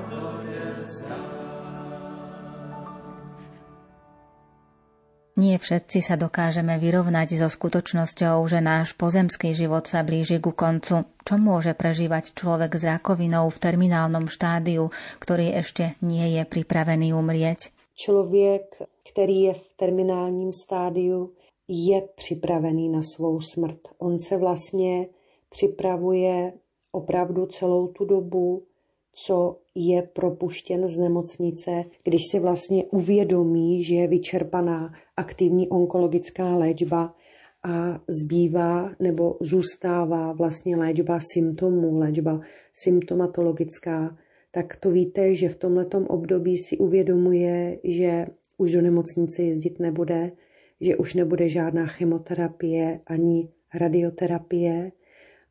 Nie 5.36 5.60
všetci 5.60 6.00
sa 6.00 6.16
dokážeme 6.16 6.80
vyrovnať 6.80 7.36
so 7.36 7.52
skutočnosťou, 7.52 8.48
že 8.48 8.64
náš 8.64 8.96
pozemský 8.96 9.52
život 9.52 9.84
sa 9.84 10.00
blíži 10.00 10.40
ku 10.40 10.56
koncu. 10.56 11.04
Čo 11.28 11.36
môže 11.36 11.76
prežívať 11.76 12.32
človek 12.32 12.72
s 12.80 12.88
rakovinou 12.88 13.52
v 13.52 13.60
terminálnom 13.60 14.32
štádiu, 14.32 14.96
ktorý 15.20 15.60
ešte 15.60 16.00
nie 16.00 16.40
je 16.40 16.48
pripravený 16.48 17.12
umrieť? 17.12 17.76
Člověk, 18.00 18.80
který 19.12 19.52
je 19.52 19.54
v 19.54 19.66
terminálním 19.76 20.52
stádiu, 20.56 21.36
je 21.68 22.02
připravený 22.16 22.90
na 22.90 23.04
svou 23.04 23.42
smrt. 23.42 23.80
On 24.00 24.20
se 24.20 24.38
vlastně 24.38 25.08
připravuje 25.50 26.54
opravdu 26.92 27.46
celou 27.46 27.88
tu 27.88 28.06
dobu, 28.06 28.64
co 29.14 29.58
je 29.76 30.02
propuštěn 30.02 30.88
z 30.88 30.98
nemocnice, 30.98 31.72
když 32.04 32.22
si 32.32 32.40
vlastně 32.40 32.84
uvědomí, 32.86 33.84
že 33.84 33.96
je 33.96 34.08
vyčerpaná 34.08 34.94
aktivní 35.18 35.70
onkologická 35.70 36.56
léčba 36.56 37.16
a 37.64 38.02
zbývá 38.08 38.92
nebo 39.00 39.38
zůstává 39.42 40.34
vlastně 40.34 40.78
léčba 40.78 41.20
symptomů, 41.34 41.98
léčba 41.98 42.42
symptomatologická, 42.74 44.18
tak 44.52 44.76
to 44.76 44.92
víte, 44.92 45.36
že 45.36 45.50
v 45.50 45.56
tomhletom 45.56 46.06
období 46.06 46.58
si 46.58 46.78
uvědomuje, 46.78 47.80
že 47.84 48.26
už 48.58 48.72
do 48.72 48.82
nemocnice 48.82 49.44
jezdit 49.44 49.80
nebude, 49.80 50.32
že 50.82 50.96
už 50.96 51.14
nebude 51.14 51.50
žádná 51.50 51.86
chemoterapie 51.86 53.00
ani 53.06 53.50
radioterapie. 53.74 54.92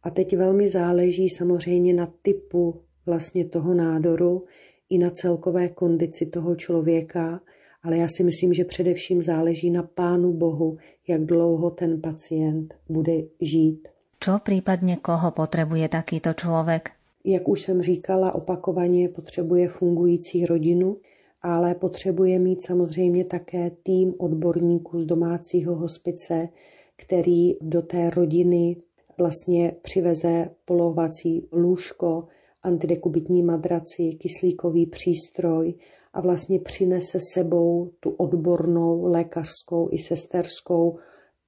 A 0.02 0.10
teď 0.10 0.36
velmi 0.36 0.68
záleží 0.68 1.28
samozřejmě 1.28 1.94
na 1.94 2.14
typu 2.22 2.80
vlastně 3.06 3.44
toho 3.44 3.74
nádoru 3.74 4.44
i 4.90 4.98
na 4.98 5.10
celkové 5.10 5.68
kondici 5.68 6.26
toho 6.26 6.56
člověka, 6.56 7.40
ale 7.82 7.96
já 7.96 8.06
si 8.08 8.24
myslím, 8.24 8.52
že 8.52 8.64
především 8.64 9.22
záleží 9.22 9.70
na 9.70 9.82
Pánu 9.82 10.32
Bohu, 10.32 10.76
jak 11.08 11.24
dlouho 11.24 11.70
ten 11.70 12.00
pacient 12.00 12.74
bude 12.88 13.12
žít. 13.40 13.88
Co 14.20 14.38
případně 14.44 14.96
koho 14.96 15.30
potřebuje 15.30 15.88
takýto 15.88 16.32
člověk? 16.32 16.90
Jak 17.24 17.48
už 17.48 17.60
jsem 17.60 17.82
říkala, 17.82 18.34
opakovaně 18.34 19.08
potřebuje 19.08 19.68
fungující 19.68 20.46
rodinu, 20.46 20.96
ale 21.42 21.74
potřebuje 21.74 22.38
mít 22.38 22.64
samozřejmě 22.64 23.24
také 23.24 23.70
tým 23.82 24.14
odborníků 24.18 25.00
z 25.00 25.04
domácího 25.04 25.74
hospice, 25.74 26.48
který 26.96 27.54
do 27.60 27.82
té 27.82 28.10
rodiny 28.10 28.76
vlastně 29.18 29.72
přiveze 29.82 30.50
polovací 30.64 31.48
lůžko, 31.52 32.28
antidekubitní 32.64 33.42
madraci, 33.42 34.02
kyslíkový 34.02 34.86
přístroj 34.86 35.74
a 36.12 36.20
vlastně 36.20 36.60
přinese 36.60 37.18
sebou 37.34 37.90
tu 38.00 38.10
odbornou 38.10 39.04
lékařskou 39.04 39.88
i 39.92 39.98
sesterskou 39.98 40.98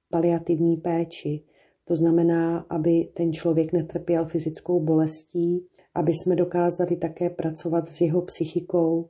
paliativní 0.09 0.77
péči. 0.77 1.43
To 1.85 1.95
znamená, 1.95 2.65
aby 2.69 3.09
ten 3.13 3.33
člověk 3.33 3.73
netrpěl 3.73 4.25
fyzickou 4.25 4.79
bolestí, 4.79 5.65
aby 5.95 6.11
jsme 6.11 6.35
dokázali 6.35 6.95
také 6.95 7.29
pracovat 7.29 7.87
s 7.87 8.01
jeho 8.01 8.21
psychikou, 8.21 9.09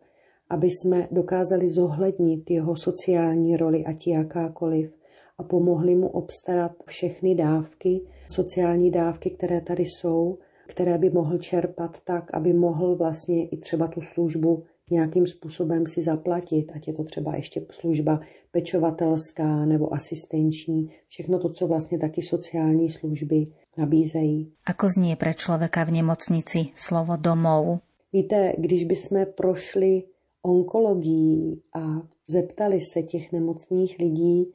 aby 0.49 0.67
jsme 0.67 1.07
dokázali 1.11 1.69
zohlednit 1.69 2.51
jeho 2.51 2.75
sociální 2.75 3.57
roli, 3.57 3.85
ať 3.85 4.07
jakákoliv, 4.07 4.91
a 5.37 5.43
pomohli 5.43 5.95
mu 5.95 6.07
obstarat 6.07 6.71
všechny 6.85 7.35
dávky, 7.35 8.01
sociální 8.27 8.91
dávky, 8.91 9.29
které 9.29 9.61
tady 9.61 9.83
jsou, 9.83 10.37
které 10.67 10.97
by 10.97 11.09
mohl 11.09 11.37
čerpat 11.37 11.97
tak, 12.03 12.33
aby 12.33 12.53
mohl 12.53 12.95
vlastně 12.95 13.47
i 13.47 13.57
třeba 13.57 13.87
tu 13.87 14.01
službu 14.01 14.63
nějakým 14.91 15.27
způsobem 15.27 15.85
si 15.85 16.01
zaplatit, 16.01 16.71
ať 16.75 16.87
je 16.87 16.93
to 16.93 17.03
třeba 17.03 17.35
ještě 17.35 17.65
služba 17.71 18.19
pečovatelská 18.51 19.65
nebo 19.65 19.93
asistenční, 19.93 20.91
všechno 21.07 21.39
to, 21.39 21.49
co 21.49 21.67
vlastně 21.67 21.99
taky 21.99 22.21
sociální 22.21 22.89
služby 22.89 23.45
nabízejí. 23.77 24.51
Ako 24.65 24.89
znie 24.89 25.15
pro 25.15 25.33
člověka 25.33 25.83
v 25.83 25.91
nemocnici 25.91 26.59
slovo 26.75 27.17
domov? 27.17 27.79
Víte, 28.13 28.53
když 28.57 28.83
bychom 28.83 29.25
prošli 29.35 30.03
onkologií 30.41 31.61
a 31.73 32.07
zeptali 32.27 32.81
se 32.81 33.03
těch 33.03 33.31
nemocných 33.31 33.95
lidí, 33.99 34.51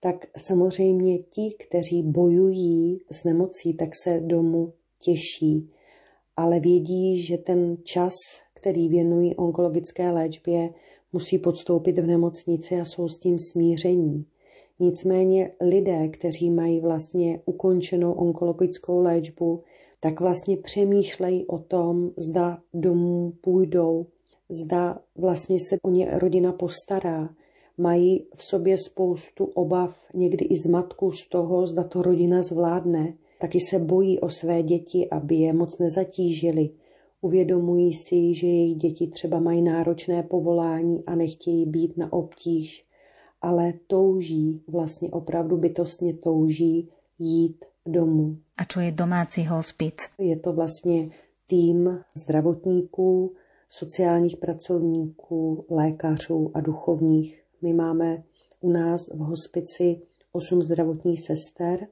tak 0.00 0.26
samozřejmě 0.38 1.18
ti, 1.18 1.54
kteří 1.66 2.02
bojují 2.02 3.00
s 3.10 3.24
nemocí, 3.24 3.74
tak 3.74 3.88
se 4.04 4.20
domu 4.20 4.72
těžší, 5.04 5.70
ale 6.36 6.60
vědí, 6.60 7.18
že 7.18 7.38
ten 7.38 7.76
čas, 7.84 8.14
který 8.54 8.88
věnují 8.88 9.36
onkologické 9.36 10.10
léčbě, 10.10 10.70
musí 11.12 11.38
podstoupit 11.38 11.98
v 11.98 12.06
nemocnici 12.06 12.80
a 12.80 12.84
jsou 12.84 13.08
s 13.08 13.18
tím 13.18 13.36
smíření. 13.52 14.24
Nicméně 14.78 15.52
lidé, 15.60 16.08
kteří 16.08 16.50
mají 16.50 16.80
vlastně 16.80 17.40
ukončenou 17.44 18.12
onkologickou 18.12 19.00
léčbu, 19.00 19.62
tak 20.00 20.20
vlastně 20.20 20.56
přemýšlejí 20.56 21.46
o 21.46 21.58
tom, 21.58 22.10
zda 22.16 22.58
domů 22.74 23.32
půjdou, 23.40 24.06
zda 24.48 24.98
vlastně 25.16 25.58
se 25.60 25.76
o 25.82 25.90
ně 25.90 26.18
rodina 26.18 26.52
postará. 26.52 27.28
Mají 27.78 28.26
v 28.36 28.42
sobě 28.42 28.76
spoustu 28.78 29.44
obav, 29.44 30.00
někdy 30.14 30.44
i 30.44 30.56
zmatku 30.56 31.12
z 31.12 31.28
toho, 31.28 31.66
zda 31.66 31.84
to 31.84 32.02
rodina 32.02 32.42
zvládne. 32.42 33.14
Taky 33.42 33.60
se 33.60 33.78
bojí 33.78 34.20
o 34.20 34.30
své 34.30 34.62
děti, 34.62 35.10
aby 35.10 35.34
je 35.34 35.52
moc 35.52 35.78
nezatížili. 35.78 36.70
Uvědomují 37.20 37.94
si, 37.94 38.34
že 38.34 38.46
jejich 38.46 38.76
děti 38.76 39.06
třeba 39.06 39.40
mají 39.40 39.62
náročné 39.62 40.22
povolání 40.22 41.04
a 41.06 41.14
nechtějí 41.14 41.66
být 41.66 41.96
na 41.96 42.12
obtíž, 42.12 42.86
ale 43.40 43.72
touží, 43.86 44.62
vlastně 44.68 45.10
opravdu 45.10 45.56
bytostně 45.56 46.14
touží 46.14 46.88
jít 47.18 47.64
domů. 47.86 48.38
A 48.56 48.64
čo 48.64 48.80
je 48.80 48.92
domácí 48.92 49.46
hospic? 49.46 49.94
Je 50.18 50.38
to 50.38 50.52
vlastně 50.52 51.08
tým 51.46 52.00
zdravotníků, 52.24 53.32
sociálních 53.70 54.36
pracovníků, 54.36 55.64
lékařů 55.70 56.50
a 56.54 56.60
duchovních. 56.60 57.42
My 57.62 57.72
máme 57.72 58.22
u 58.60 58.70
nás 58.70 59.08
v 59.08 59.18
hospici 59.18 60.00
osm 60.32 60.62
zdravotních 60.62 61.20
sester, 61.26 61.86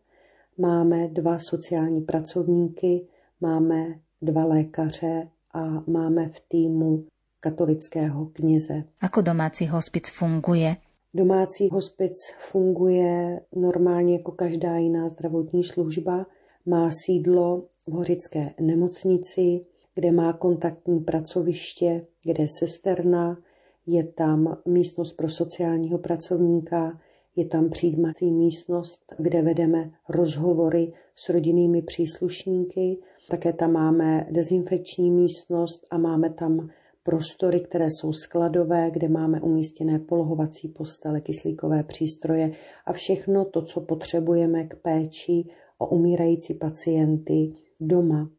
máme 0.60 1.08
dva 1.08 1.38
sociální 1.38 2.00
pracovníky, 2.00 3.06
máme 3.40 4.00
dva 4.22 4.44
lékaře 4.44 5.28
a 5.54 5.84
máme 5.86 6.28
v 6.28 6.40
týmu 6.48 7.04
katolického 7.40 8.26
kněze. 8.26 8.84
Ako 9.00 9.20
domácí 9.20 9.66
hospic 9.66 10.10
funguje? 10.10 10.76
Domácí 11.14 11.68
hospic 11.72 12.32
funguje 12.38 13.40
normálně 13.56 14.16
jako 14.16 14.32
každá 14.32 14.76
jiná 14.76 15.08
zdravotní 15.08 15.64
služba. 15.64 16.26
Má 16.66 16.90
sídlo 16.90 17.66
v 17.86 17.92
Hořické 17.92 18.54
nemocnici, 18.60 19.60
kde 19.94 20.12
má 20.12 20.32
kontaktní 20.32 21.00
pracoviště, 21.00 22.06
kde 22.24 22.44
je 22.44 22.48
sesterna, 22.48 23.38
je 23.86 24.04
tam 24.04 24.56
místnost 24.66 25.12
pro 25.12 25.28
sociálního 25.28 25.98
pracovníka, 25.98 27.00
je 27.36 27.44
tam 27.44 27.70
přijímací 27.70 28.32
místnost, 28.32 29.14
kde 29.18 29.42
vedeme 29.42 29.90
rozhovory 30.08 30.92
s 31.16 31.28
rodinnými 31.28 31.82
příslušníky. 31.82 32.98
Také 33.30 33.52
tam 33.52 33.72
máme 33.72 34.26
dezinfekční 34.30 35.10
místnost 35.10 35.86
a 35.90 35.98
máme 35.98 36.30
tam 36.30 36.68
prostory, 37.02 37.60
které 37.60 37.86
jsou 37.86 38.12
skladové, 38.12 38.90
kde 38.90 39.08
máme 39.08 39.40
umístěné 39.40 39.98
polohovací 39.98 40.68
postele, 40.68 41.20
kyslíkové 41.20 41.82
přístroje 41.82 42.52
a 42.86 42.92
všechno 42.92 43.44
to, 43.44 43.62
co 43.62 43.80
potřebujeme 43.80 44.64
k 44.64 44.74
péči 44.74 45.44
o 45.78 45.86
umírající 45.86 46.54
pacienty 46.54 47.52
doma. 47.80 48.30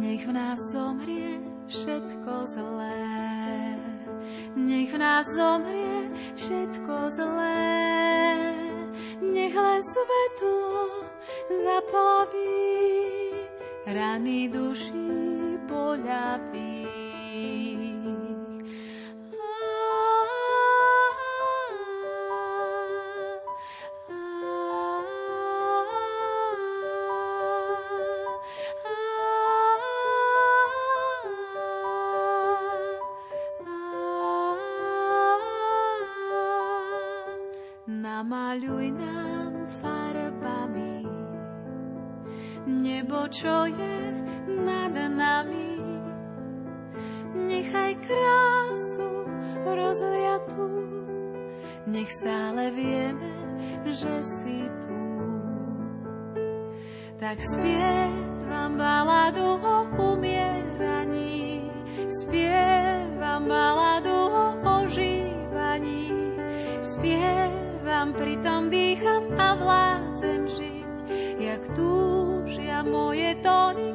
Nech 0.00 0.26
v 0.26 0.32
nás 0.32 0.58
zomrie 0.72 1.40
všetko 1.66 2.46
zlé. 2.46 3.17
Nech 4.56 4.90
v 4.92 4.98
nás 4.98 5.26
zomrie 5.36 6.10
všetko 6.34 6.94
zlé. 7.12 7.78
Nech 9.22 9.54
len 9.54 9.80
svetlo 9.84 10.88
zaplaví 11.48 12.78
rany 13.88 14.48
duši 14.48 15.58
poľaví. 15.68 16.87
Namaľuj 38.58 38.90
nám 38.90 39.54
farbami 39.78 41.06
nebo, 42.66 43.30
čo 43.30 43.70
je 43.70 43.98
nad 44.66 44.90
nami. 44.98 45.78
Nechaj 47.38 48.02
krásu 48.02 49.30
rozliatú, 49.62 50.74
nech 51.86 52.10
stále 52.10 52.74
vieme, 52.74 53.30
že 53.86 54.26
si 54.26 54.66
tu. 54.82 55.06
Tak 57.14 57.38
spievam 57.38 58.74
baladu 58.74 59.54
o 59.62 59.78
umieraní, 60.18 61.62
spievam 62.10 63.46
baladu 63.46 64.18
o 64.18 64.47
pritom 68.28 68.68
dýcham 68.68 69.24
a 69.40 69.56
vládzem 69.56 70.52
žiť, 70.52 70.94
jak 71.40 71.64
túžia 71.72 72.84
moje 72.84 73.32
tóny 73.40 73.87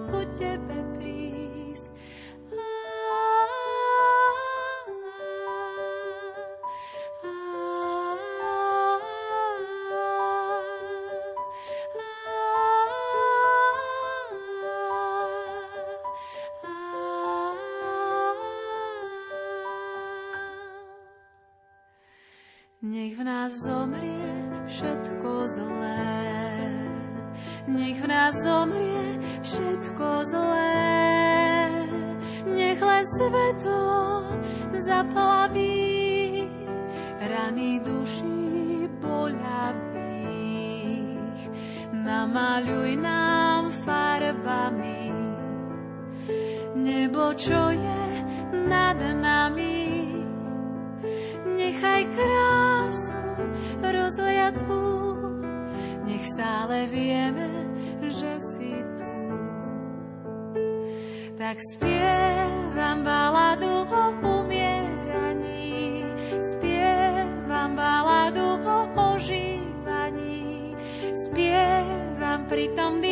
भरितम् 72.53 73.02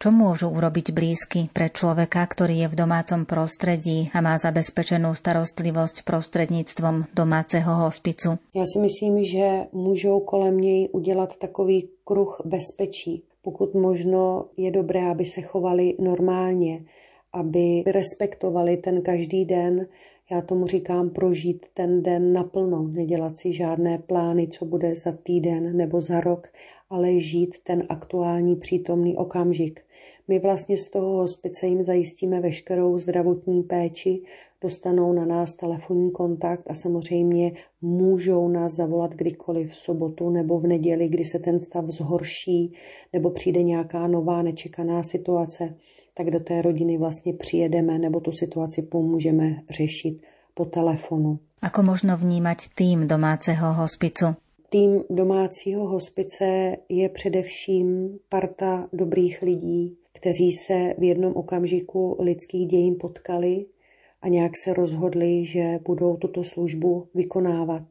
Čo 0.00 0.08
môžu 0.08 0.48
urobiť 0.48 0.96
blízky 0.96 1.52
pre 1.52 1.68
človeka, 1.68 2.24
ktorý 2.24 2.64
je 2.64 2.68
v 2.72 2.78
domácom 2.88 3.28
prostredí 3.28 4.08
a 4.16 4.24
má 4.24 4.40
zabezpečenú 4.40 5.12
starostlivosť 5.12 6.08
prostredníctvom 6.08 7.12
domáceho 7.12 7.68
hospicu? 7.84 8.40
Já 8.56 8.64
si 8.64 8.78
myslím, 8.80 9.24
že 9.24 9.68
můžou 9.72 10.20
kolem 10.20 10.56
něj 10.56 10.88
udělat 10.92 11.36
takový 11.36 11.88
kruh 12.04 12.40
bezpečí. 12.44 13.28
Pokud 13.42 13.74
možno 13.74 14.44
je 14.56 14.70
dobré, 14.70 15.10
aby 15.10 15.24
se 15.24 15.42
chovali 15.42 15.94
normálně, 16.00 16.84
aby 17.32 17.84
respektovali 17.86 18.76
ten 18.76 19.02
každý 19.02 19.44
den, 19.44 19.86
já 20.30 20.40
tomu 20.40 20.66
říkám 20.66 21.10
prožít 21.10 21.66
ten 21.74 22.02
den 22.02 22.32
naplno, 22.32 22.88
nedělat 22.88 23.38
si 23.38 23.52
žádné 23.52 23.98
plány, 23.98 24.48
co 24.48 24.64
bude 24.64 24.94
za 24.94 25.12
týden 25.12 25.76
nebo 25.76 26.00
za 26.00 26.20
rok, 26.20 26.48
ale 26.90 27.20
žít 27.20 27.56
ten 27.64 27.84
aktuální 27.88 28.56
přítomný 28.56 29.16
okamžik. 29.16 29.80
My 30.30 30.38
vlastně 30.38 30.78
z 30.78 30.90
toho 30.90 31.16
hospice 31.16 31.66
jim 31.66 31.82
zajistíme 31.82 32.40
veškerou 32.40 32.98
zdravotní 32.98 33.62
péči, 33.62 34.22
dostanou 34.62 35.12
na 35.12 35.24
nás 35.24 35.54
telefonní 35.54 36.10
kontakt 36.10 36.70
a 36.70 36.74
samozřejmě 36.74 37.52
můžou 37.82 38.48
nás 38.48 38.72
zavolat 38.72 39.14
kdykoliv 39.14 39.70
v 39.70 39.74
sobotu 39.74 40.30
nebo 40.30 40.60
v 40.60 40.66
neděli, 40.66 41.08
kdy 41.08 41.24
se 41.24 41.38
ten 41.38 41.60
stav 41.60 41.84
zhorší 41.84 42.72
nebo 43.12 43.30
přijde 43.30 43.62
nějaká 43.62 44.06
nová 44.06 44.42
nečekaná 44.42 45.02
situace, 45.02 45.74
tak 46.14 46.30
do 46.30 46.40
té 46.40 46.62
rodiny 46.62 46.98
vlastně 46.98 47.32
přijedeme 47.32 47.98
nebo 47.98 48.20
tu 48.20 48.32
situaci 48.32 48.82
pomůžeme 48.82 49.62
řešit 49.70 50.22
po 50.54 50.64
telefonu. 50.64 51.38
Ako 51.62 51.82
možno 51.82 52.16
vnímať 52.16 52.72
tým 52.74 53.08
domáceho 53.08 53.74
hospicu? 53.74 54.38
Tým 54.70 55.02
domácího 55.10 55.88
hospice 55.88 56.76
je 56.88 57.08
především 57.08 58.18
parta 58.28 58.88
dobrých 58.92 59.42
lidí, 59.42 59.99
kteří 60.20 60.52
se 60.52 60.94
v 60.98 61.02
jednom 61.02 61.32
okamžiku 61.36 62.16
lidských 62.18 62.66
dějin 62.66 62.96
potkali 63.00 63.66
a 64.22 64.28
nějak 64.28 64.56
se 64.56 64.74
rozhodli, 64.74 65.44
že 65.44 65.78
budou 65.86 66.16
tuto 66.16 66.44
službu 66.44 67.08
vykonávat. 67.14 67.82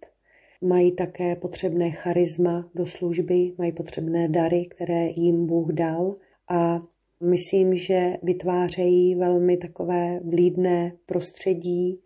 Mají 0.61 0.91
také 0.91 1.35
potřebné 1.35 1.91
charisma 1.91 2.69
do 2.75 2.85
služby, 2.85 3.53
mají 3.57 3.71
potřebné 3.71 4.27
dary, 4.27 4.65
které 4.69 5.07
jim 5.15 5.45
Bůh 5.45 5.71
dal 5.71 6.15
a 6.49 6.81
myslím, 7.23 7.75
že 7.75 8.17
vytvářejí 8.23 9.15
velmi 9.15 9.57
takové 9.57 10.19
vlídné 10.23 10.93
prostředí, 11.05 11.99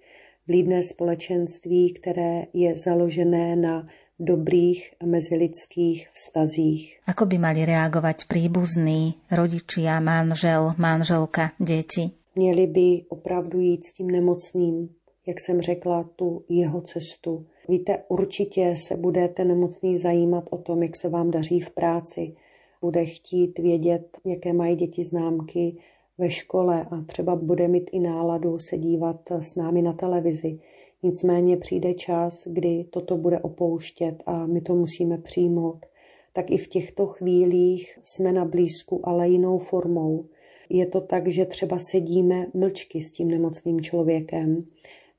vlídné 0.47 0.83
společenství, 0.83 1.93
které 1.93 2.43
je 2.53 2.77
založené 2.77 3.55
na 3.55 3.87
dobrých 4.19 5.03
mezilidských 5.05 6.09
vztazích. 6.13 6.99
Ako 7.07 7.25
by 7.25 7.37
mali 7.41 7.65
reagovať 7.65 8.29
príbuzní, 8.29 9.17
rodičia, 9.31 9.99
manžel, 9.99 10.73
manželka, 10.77 11.51
děti? 11.59 12.11
Měli 12.35 12.67
by 12.67 13.05
opravdu 13.09 13.59
jít 13.59 13.85
s 13.85 13.93
tím 13.93 14.07
nemocným, 14.07 14.89
jak 15.27 15.39
jsem 15.39 15.61
řekla, 15.61 16.03
tu 16.15 16.43
jeho 16.49 16.81
cestu. 16.81 17.45
Víte, 17.69 18.03
určitě 18.07 18.75
se 18.77 18.97
bude 18.97 19.27
ten 19.27 19.47
nemocný 19.47 19.97
zajímat 19.97 20.43
o 20.49 20.57
tom, 20.57 20.83
jak 20.83 20.95
se 20.95 21.09
vám 21.09 21.31
daří 21.31 21.59
v 21.59 21.71
práci. 21.71 22.35
Bude 22.81 23.05
chtít 23.05 23.59
vědět, 23.59 24.17
jaké 24.25 24.53
mají 24.53 24.75
děti 24.75 25.03
známky 25.03 25.77
ve 26.17 26.29
škole 26.29 26.85
a 26.91 27.01
třeba 27.01 27.35
bude 27.35 27.67
mít 27.67 27.89
i 27.93 27.99
náladu 27.99 28.59
se 28.59 28.77
dívat 28.77 29.31
s 29.31 29.55
námi 29.55 29.81
na 29.81 29.93
televizi. 29.93 30.59
Nicméně 31.03 31.57
přijde 31.57 31.93
čas, 31.93 32.33
kdy 32.47 32.85
toto 32.89 33.17
bude 33.17 33.39
opouštět 33.39 34.23
a 34.25 34.45
my 34.45 34.61
to 34.61 34.75
musíme 34.75 35.17
přijmout. 35.17 35.85
Tak 36.33 36.51
i 36.51 36.57
v 36.57 36.67
těchto 36.67 37.07
chvílích 37.07 37.99
jsme 38.03 38.31
na 38.31 38.45
blízku, 38.45 39.01
ale 39.03 39.29
jinou 39.29 39.57
formou. 39.57 40.25
Je 40.69 40.85
to 40.85 41.01
tak, 41.01 41.27
že 41.27 41.45
třeba 41.45 41.77
sedíme 41.91 42.47
mlčky 42.53 43.01
s 43.01 43.11
tím 43.11 43.27
nemocným 43.27 43.81
člověkem, 43.81 44.65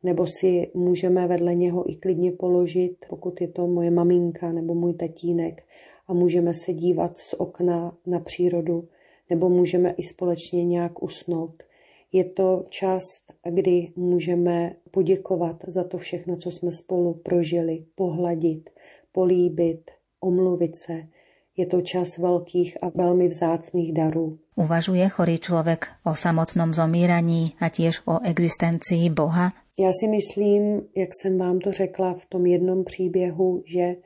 nebo 0.03 0.27
si 0.27 0.71
můžeme 0.75 1.27
vedle 1.27 1.55
něho 1.55 1.91
i 1.91 1.97
klidně 1.97 2.33
položit, 2.33 2.97
pokud 3.09 3.41
je 3.41 3.49
to 3.49 3.67
moje 3.67 3.91
maminka 3.91 4.53
nebo 4.53 4.75
můj 4.75 4.95
tatínek, 4.95 5.63
a 6.09 6.15
můžeme 6.15 6.55
se 6.55 6.73
dívat 6.73 7.19
z 7.19 7.35
okna 7.35 7.97
na 8.07 8.21
přírodu, 8.21 8.89
nebo 9.31 9.49
můžeme 9.49 9.91
i 9.91 10.03
společně 10.03 10.65
nějak 10.65 11.03
usnout. 11.03 11.63
Je 12.15 12.25
to 12.25 12.65
čas, 12.69 13.03
kdy 13.51 13.93
můžeme 13.97 14.77
poděkovat 14.91 15.57
za 15.67 15.85
to 15.85 15.99
všechno, 15.99 16.37
co 16.37 16.51
jsme 16.51 16.73
spolu 16.73 17.15
prožili, 17.15 17.85
pohladit, 17.95 18.71
políbit, 19.13 19.91
omluvit 20.21 20.77
se. 20.77 21.03
Je 21.57 21.67
to 21.67 21.81
čas 21.81 22.19
velkých 22.19 22.79
a 22.83 22.89
velmi 22.95 23.29
vzácných 23.29 23.93
darů. 23.93 24.39
Uvažuje 24.57 25.09
chorý 25.09 25.39
člověk 25.39 25.87
o 26.05 26.15
samotnom 26.15 26.75
zomíraní 26.75 27.53
a 27.61 27.69
těž 27.69 28.01
o 28.07 28.21
existenci 28.23 29.11
Boha? 29.11 29.53
Já 29.79 29.91
si 30.01 30.09
myslím, 30.09 30.83
jak 30.97 31.09
jsem 31.15 31.39
vám 31.39 31.59
to 31.59 31.73
řekla 31.73 32.15
v 32.15 32.27
tom 32.27 32.47
jednom 32.47 32.85
příběhu, 32.85 33.63
že 33.67 33.97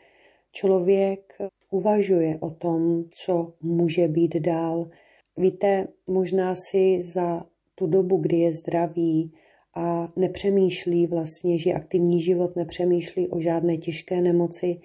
člověk 0.52 1.34
uvažuje 1.70 2.38
o 2.40 2.50
tom, 2.50 3.04
co 3.24 3.52
může 3.60 4.08
být 4.08 4.36
dál. 4.36 4.88
Víte, 5.36 5.88
možná 6.06 6.54
si 6.54 7.02
za 7.14 7.44
tu 7.78 7.86
dobu, 7.86 8.16
kdy 8.16 8.36
je 8.36 8.52
zdravý 8.52 9.32
a 9.74 10.12
nepřemýšlí 10.16 11.06
vlastně, 11.06 11.58
že 11.58 11.72
aktivní 11.72 12.20
život 12.20 12.56
nepřemýšlí 12.56 13.28
o 13.28 13.40
žádné 13.40 13.76
těžké 13.76 14.20
nemoci, 14.20 14.80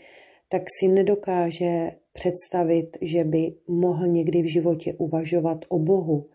tak 0.50 0.62
si 0.80 0.88
nedokáže 0.88 1.92
představit, 2.14 2.98
že 3.02 3.24
by 3.24 3.54
mohl 3.68 4.08
někdy 4.08 4.42
v 4.42 4.52
životě 4.52 4.94
uvažovat 4.94 5.66
o 5.70 5.80
Bohu. 5.80 6.26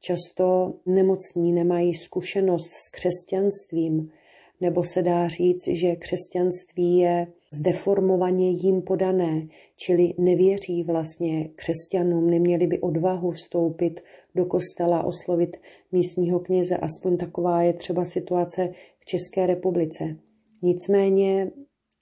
Často 0.00 0.74
nemocní 0.86 1.52
nemají 1.52 1.94
zkušenost 1.94 2.72
s 2.72 2.88
křesťanstvím, 2.88 4.10
nebo 4.60 4.84
se 4.84 5.02
dá 5.02 5.28
říct, 5.28 5.66
že 5.66 5.96
křesťanství 5.96 6.98
je 6.98 7.26
zdeformovaně 7.52 8.50
jim 8.50 8.82
podané, 8.82 9.48
čili 9.76 10.14
nevěří 10.18 10.82
vlastně 10.82 11.48
křesťanům, 11.54 12.30
neměli 12.30 12.66
by 12.66 12.80
odvahu 12.80 13.30
vstoupit 13.30 14.00
do 14.34 14.44
kostela, 14.44 15.04
oslovit 15.04 15.56
místního 15.92 16.40
kněze. 16.40 16.76
Aspoň 16.76 17.16
taková 17.16 17.62
je 17.62 17.72
třeba 17.72 18.04
situace 18.04 18.68
v 18.98 19.04
České 19.04 19.46
republice. 19.46 20.16
Nicméně 20.62 21.50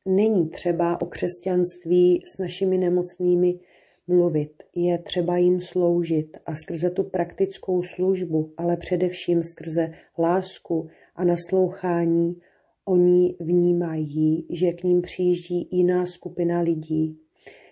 není 0.06 0.48
třeba 0.48 1.02
o 1.02 1.06
křesťanství 1.06 2.22
s 2.26 2.38
našimi 2.38 2.78
nemocnými 2.78 3.58
mluvit. 4.06 4.62
Je 4.76 4.98
třeba 4.98 5.36
jim 5.36 5.60
sloužit 5.60 6.36
a 6.46 6.54
skrze 6.54 6.90
tu 6.90 7.02
praktickou 7.02 7.82
službu, 7.82 8.52
ale 8.56 8.76
především 8.76 9.42
skrze 9.42 9.92
lásku 10.18 10.88
a 11.14 11.24
naslouchání, 11.24 12.36
oni 12.84 13.34
vnímají, 13.40 14.46
že 14.50 14.72
k 14.72 14.84
ním 14.84 15.02
přijíždí 15.02 15.68
jiná 15.70 16.06
skupina 16.06 16.60
lidí, 16.60 17.18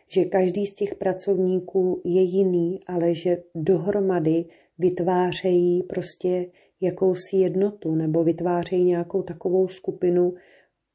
že 0.08 0.24
každý 0.24 0.66
z 0.66 0.74
těch 0.74 0.94
pracovníků 0.94 2.00
je 2.04 2.22
jiný, 2.22 2.80
ale 2.86 3.14
že 3.14 3.42
dohromady 3.54 4.44
vytvářejí 4.78 5.82
prostě 5.82 6.46
jakousi 6.80 7.36
jednotu 7.36 7.94
nebo 7.94 8.24
vytvářejí 8.24 8.84
nějakou 8.84 9.22
takovou 9.22 9.68
skupinu, 9.68 10.34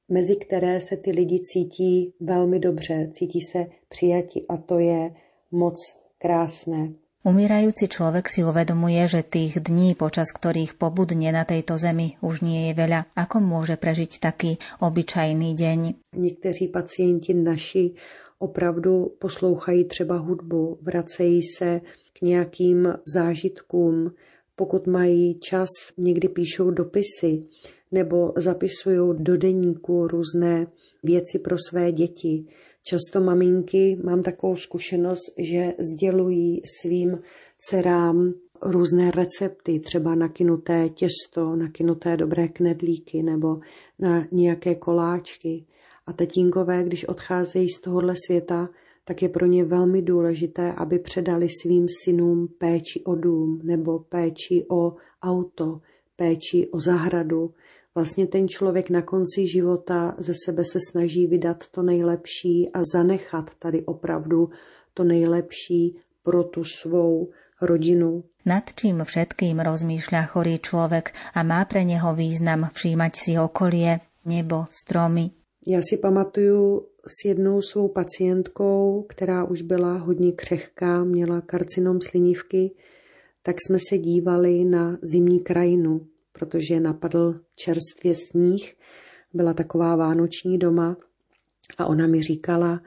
mezi 0.09 0.35
které 0.35 0.81
se 0.81 0.97
ty 0.97 1.11
lidi 1.11 1.39
cítí 1.39 2.13
velmi 2.19 2.59
dobře, 2.59 3.09
cítí 3.11 3.41
se 3.41 3.65
přijati 3.89 4.45
a 4.49 4.57
to 4.57 4.79
je 4.79 5.13
moc 5.51 5.95
krásné. 6.17 6.93
Umírajúci 7.27 7.91
človek 7.91 8.31
si 8.31 8.39
uvedomuje, 8.39 9.03
že 9.03 9.19
tých 9.19 9.59
dní, 9.59 9.99
počas 9.99 10.31
ktorých 10.31 10.79
pobudne 10.79 11.35
na 11.35 11.43
tejto 11.43 11.75
zemi, 11.75 12.15
už 12.23 12.39
nie 12.39 12.71
je 12.71 12.73
veľa. 12.79 13.11
Ako 13.19 13.43
môže 13.43 13.75
prežiť 13.75 14.23
taký 14.23 14.55
obyčajný 14.79 15.51
deň? 15.51 15.79
Někteří 16.15 16.71
pacienti 16.71 17.35
naši 17.35 17.99
opravdu 18.39 19.19
poslouchají 19.19 19.83
třeba 19.85 20.15
hudbu, 20.17 20.79
vracejí 20.81 21.43
se 21.43 21.81
k 22.13 22.21
nějakým 22.21 22.93
zážitkům, 23.03 24.11
pokud 24.55 24.87
mají 24.87 25.39
čas, 25.39 25.69
někdy 25.97 26.27
píšou 26.29 26.71
dopisy 26.71 27.43
nebo 27.91 28.33
zapisují 28.35 29.15
do 29.19 29.37
deníku 29.37 30.07
různé 30.07 30.67
věci 31.03 31.39
pro 31.39 31.55
své 31.69 31.91
děti. 31.91 32.45
Často 32.89 33.21
maminky, 33.21 33.99
mám 34.03 34.23
takovou 34.23 34.55
zkušenost, 34.55 35.33
že 35.37 35.73
sdělují 35.79 36.61
svým 36.81 37.19
dcerám 37.57 38.33
různé 38.61 39.11
recepty, 39.11 39.79
třeba 39.79 40.15
nakinuté 40.15 40.89
těsto, 40.89 41.55
nakinuté 41.55 42.17
dobré 42.17 42.47
knedlíky 42.47 43.23
nebo 43.23 43.59
na 43.99 44.25
nějaké 44.31 44.75
koláčky. 44.75 45.65
A 46.05 46.13
tatínkové, 46.13 46.83
když 46.83 47.05
odcházejí 47.05 47.69
z 47.69 47.81
tohohle 47.81 48.13
světa, 48.27 48.69
tak 49.03 49.21
je 49.21 49.29
pro 49.29 49.45
ně 49.45 49.63
velmi 49.63 50.01
důležité, 50.01 50.73
aby 50.73 50.99
předali 50.99 51.47
svým 51.61 51.87
synům 52.03 52.47
péči 52.57 53.03
o 53.03 53.15
dům 53.15 53.61
nebo 53.63 53.99
péči 53.99 54.65
o 54.71 54.95
auto, 55.23 55.81
péči 56.15 56.67
o 56.71 56.79
zahradu. 56.79 57.53
Vlastně 57.97 58.27
ten 58.27 58.47
člověk 58.47 58.89
na 58.89 59.01
konci 59.01 59.47
života 59.47 60.15
ze 60.17 60.33
sebe 60.45 60.65
se 60.65 60.79
snaží 60.89 61.27
vydat 61.27 61.67
to 61.71 61.81
nejlepší 61.81 62.69
a 62.73 62.79
zanechat 62.93 63.49
tady 63.59 63.81
opravdu 63.85 64.49
to 64.93 65.03
nejlepší 65.03 65.97
pro 66.23 66.43
tu 66.43 66.63
svou 66.63 67.29
rodinu. 67.61 68.23
Nad 68.45 68.69
čím 68.77 69.01
všetkým 69.01 69.57
rozmýšľa 69.65 70.29
chorý 70.29 70.61
človek 70.61 71.09
a 71.33 71.41
má 71.41 71.65
pre 71.65 71.81
neho 71.89 72.13
význam 72.13 72.69
všímať 72.69 73.13
si 73.17 73.33
okolie, 73.41 74.05
nebo, 74.29 74.69
stromy. 74.69 75.33
Já 75.65 75.81
si 75.81 75.97
pamatuju 75.97 76.85
s 77.01 77.25
jednou 77.25 77.61
svou 77.61 77.87
pacientkou, 77.87 79.05
která 79.09 79.43
už 79.43 79.61
byla 79.61 79.97
hodně 79.97 80.31
křehká, 80.31 81.03
měla 81.03 81.41
karcinom 81.41 82.01
slinivky, 82.01 82.71
tak 83.41 83.55
jsme 83.57 83.77
se 83.89 83.97
dívali 83.97 84.65
na 84.65 84.97
zimní 85.01 85.39
krajinu, 85.39 86.05
protože 86.39 86.79
napadl 86.79 87.39
čerstvě 87.55 88.15
sníh, 88.15 88.75
byla 89.33 89.53
taková 89.53 89.95
vánoční 89.95 90.57
doma 90.57 90.97
a 91.77 91.85
ona 91.85 92.07
mi 92.07 92.21
říkala, 92.21 92.81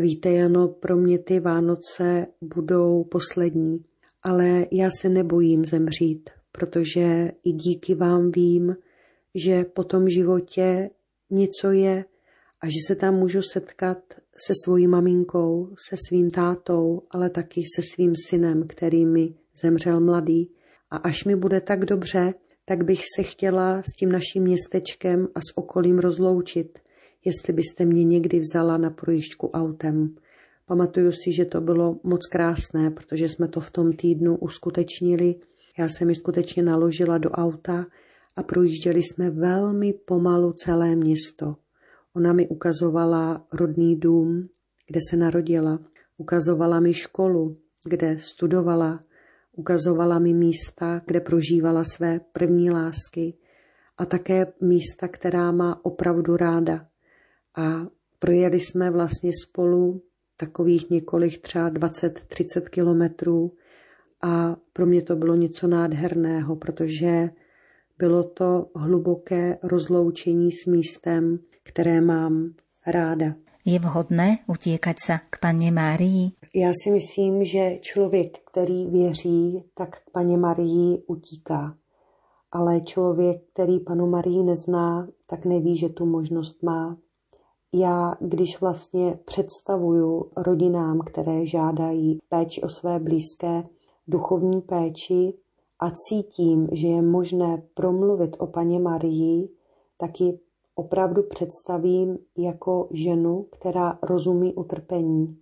víte 0.00 0.32
Jano, 0.32 0.68
pro 0.68 0.96
mě 0.96 1.18
ty 1.18 1.40
Vánoce 1.40 2.26
budou 2.40 3.04
poslední, 3.04 3.84
ale 4.22 4.66
já 4.72 4.88
se 5.00 5.08
nebojím 5.08 5.64
zemřít, 5.64 6.30
protože 6.52 7.30
i 7.44 7.52
díky 7.52 7.94
vám 7.94 8.30
vím, 8.30 8.76
že 9.34 9.64
po 9.64 9.84
tom 9.84 10.08
životě 10.08 10.90
něco 11.30 11.70
je 11.70 12.04
a 12.60 12.66
že 12.66 12.78
se 12.86 12.94
tam 12.94 13.14
můžu 13.14 13.42
setkat 13.42 13.98
se 14.36 14.52
svojí 14.64 14.86
maminkou, 14.86 15.74
se 15.88 15.96
svým 16.08 16.30
tátou, 16.30 17.02
ale 17.10 17.30
taky 17.30 17.62
se 17.76 17.82
svým 17.82 18.12
synem, 18.28 18.66
který 18.68 19.06
mi 19.06 19.34
zemřel 19.62 20.00
mladý. 20.00 20.50
A 20.90 20.96
až 20.96 21.24
mi 21.24 21.36
bude 21.36 21.60
tak 21.60 21.84
dobře, 21.84 22.34
tak 22.64 22.84
bych 22.84 23.00
se 23.16 23.22
chtěla 23.22 23.82
s 23.82 23.96
tím 23.98 24.12
naším 24.12 24.42
městečkem 24.42 25.28
a 25.34 25.40
s 25.40 25.58
okolím 25.58 25.98
rozloučit, 25.98 26.78
jestli 27.24 27.52
byste 27.52 27.84
mě 27.84 28.04
někdy 28.04 28.40
vzala 28.40 28.76
na 28.76 28.90
projížďku 28.90 29.50
autem. 29.50 30.14
Pamatuju 30.66 31.12
si, 31.12 31.32
že 31.32 31.44
to 31.44 31.60
bylo 31.60 32.00
moc 32.02 32.26
krásné, 32.26 32.90
protože 32.90 33.28
jsme 33.28 33.48
to 33.48 33.60
v 33.60 33.70
tom 33.70 33.92
týdnu 33.92 34.36
uskutečnili. 34.36 35.34
Já 35.78 35.88
jsem 35.88 36.08
mi 36.08 36.14
skutečně 36.14 36.62
naložila 36.62 37.18
do 37.18 37.30
auta 37.30 37.86
a 38.36 38.42
projížděli 38.42 39.02
jsme 39.02 39.30
velmi 39.30 39.92
pomalu 39.92 40.52
celé 40.52 40.96
město. 40.96 41.56
Ona 42.16 42.32
mi 42.32 42.48
ukazovala 42.48 43.46
rodný 43.52 43.96
dům, 43.96 44.48
kde 44.86 45.00
se 45.10 45.16
narodila, 45.16 45.78
ukazovala 46.18 46.80
mi 46.80 46.94
školu, 46.94 47.56
kde 47.84 48.18
studovala, 48.18 49.04
ukazovala 49.56 50.18
mi 50.18 50.32
místa, 50.32 51.00
kde 51.06 51.20
prožívala 51.20 51.84
své 51.84 52.20
první 52.32 52.70
lásky 52.70 53.34
a 53.98 54.06
také 54.06 54.46
místa, 54.60 55.08
která 55.08 55.52
má 55.52 55.84
opravdu 55.84 56.36
ráda. 56.36 56.86
A 57.56 57.86
projeli 58.18 58.60
jsme 58.60 58.90
vlastně 58.90 59.30
spolu 59.42 60.02
takových 60.36 60.90
několik 60.90 61.38
třeba 61.38 61.70
20-30 61.70 62.68
kilometrů 62.70 63.52
a 64.22 64.56
pro 64.72 64.86
mě 64.86 65.02
to 65.02 65.16
bylo 65.16 65.34
něco 65.34 65.66
nádherného, 65.66 66.56
protože 66.56 67.30
bylo 67.98 68.24
to 68.24 68.70
hluboké 68.74 69.58
rozloučení 69.62 70.52
s 70.52 70.66
místem, 70.66 71.38
které 71.62 72.00
mám 72.00 72.54
ráda. 72.86 73.34
Je 73.66 73.78
vhodné 73.78 74.38
utíkat 74.48 74.96
se 75.06 75.18
k 75.30 75.38
paně 75.40 75.72
Márii? 75.72 76.32
Já 76.54 76.72
si 76.82 76.90
myslím, 76.90 77.44
že 77.44 77.78
člověk, 77.80 78.38
který 78.50 78.86
věří, 78.86 79.64
tak 79.74 79.96
k 79.96 80.10
paně 80.10 80.36
Marii 80.36 81.02
utíká. 81.06 81.76
Ale 82.52 82.80
člověk, 82.80 83.42
který 83.52 83.80
panu 83.80 84.06
Marii 84.06 84.42
nezná, 84.42 85.08
tak 85.26 85.44
neví, 85.44 85.76
že 85.76 85.88
tu 85.88 86.06
možnost 86.06 86.62
má. 86.62 86.96
Já, 87.74 88.14
když 88.20 88.60
vlastně 88.60 89.18
představuju 89.24 90.30
rodinám, 90.36 91.00
které 91.00 91.46
žádají 91.46 92.18
péči 92.28 92.62
o 92.62 92.68
své 92.68 92.98
blízké, 92.98 93.64
duchovní 94.08 94.60
péči 94.60 95.34
a 95.80 95.90
cítím, 95.90 96.68
že 96.72 96.86
je 96.86 97.02
možné 97.02 97.62
promluvit 97.74 98.36
o 98.38 98.46
paně 98.46 98.78
Marii, 98.78 99.48
tak 99.98 100.20
ji 100.20 100.38
opravdu 100.74 101.22
představím 101.22 102.18
jako 102.38 102.88
ženu, 102.90 103.46
která 103.50 103.98
rozumí 104.02 104.54
utrpení, 104.54 105.38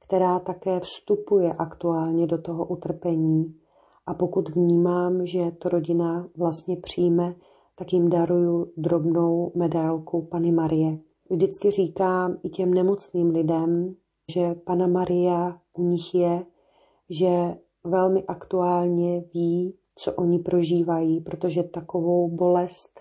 která 0.00 0.38
také 0.38 0.80
vstupuje 0.80 1.52
aktuálně 1.52 2.26
do 2.26 2.38
toho 2.38 2.66
utrpení. 2.66 3.54
A 4.06 4.14
pokud 4.14 4.48
vnímám, 4.48 5.26
že 5.26 5.50
to 5.50 5.68
rodina 5.68 6.28
vlastně 6.36 6.76
přijme, 6.76 7.34
tak 7.74 7.92
jim 7.92 8.10
daruju 8.10 8.72
drobnou 8.76 9.52
medálku 9.54 10.22
Pany 10.22 10.52
Marie. 10.52 10.98
Vždycky 11.30 11.70
říkám 11.70 12.36
i 12.42 12.48
těm 12.48 12.74
nemocným 12.74 13.30
lidem, 13.30 13.94
že 14.32 14.54
Pana 14.54 14.86
Maria 14.86 15.58
u 15.74 15.82
nich 15.82 16.14
je, 16.14 16.46
že 17.10 17.56
velmi 17.84 18.24
aktuálně 18.24 19.24
ví, 19.34 19.74
co 19.94 20.12
oni 20.12 20.38
prožívají, 20.38 21.20
protože 21.20 21.62
takovou 21.62 22.28
bolest 22.28 23.00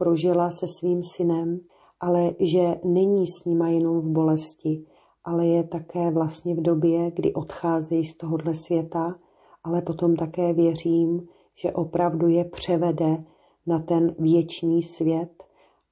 prožila 0.00 0.50
se 0.50 0.68
svým 0.68 1.02
synem, 1.02 1.60
ale 2.00 2.30
že 2.40 2.74
není 2.84 3.26
s 3.26 3.44
nima 3.44 3.68
jenom 3.68 4.00
v 4.00 4.08
bolesti, 4.08 4.84
ale 5.24 5.46
je 5.46 5.64
také 5.64 6.10
vlastně 6.10 6.54
v 6.54 6.62
době, 6.62 7.10
kdy 7.10 7.32
odcházejí 7.34 8.04
z 8.04 8.16
tohohle 8.16 8.54
světa, 8.54 9.18
ale 9.64 9.82
potom 9.82 10.16
také 10.16 10.52
věřím, 10.52 11.28
že 11.62 11.72
opravdu 11.72 12.28
je 12.28 12.44
převede 12.44 13.24
na 13.66 13.78
ten 13.78 14.14
věčný 14.18 14.82
svět 14.82 15.44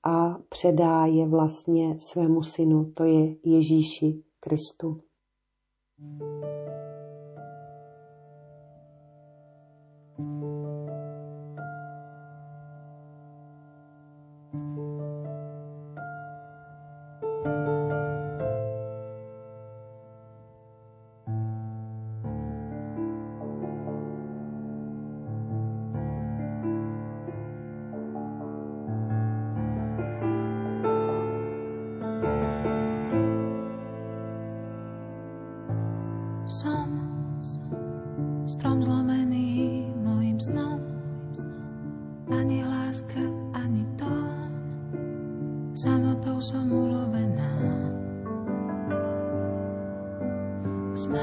a 0.06 0.38
předá 0.48 1.06
je 1.06 1.26
vlastně 1.26 2.00
svému 2.00 2.42
synu, 2.42 2.92
to 2.96 3.04
je 3.04 3.36
Ježíši 3.44 4.22
Kristu. 4.40 5.00
thank 6.00 6.22
you 6.22 6.37
Sú 51.08 51.16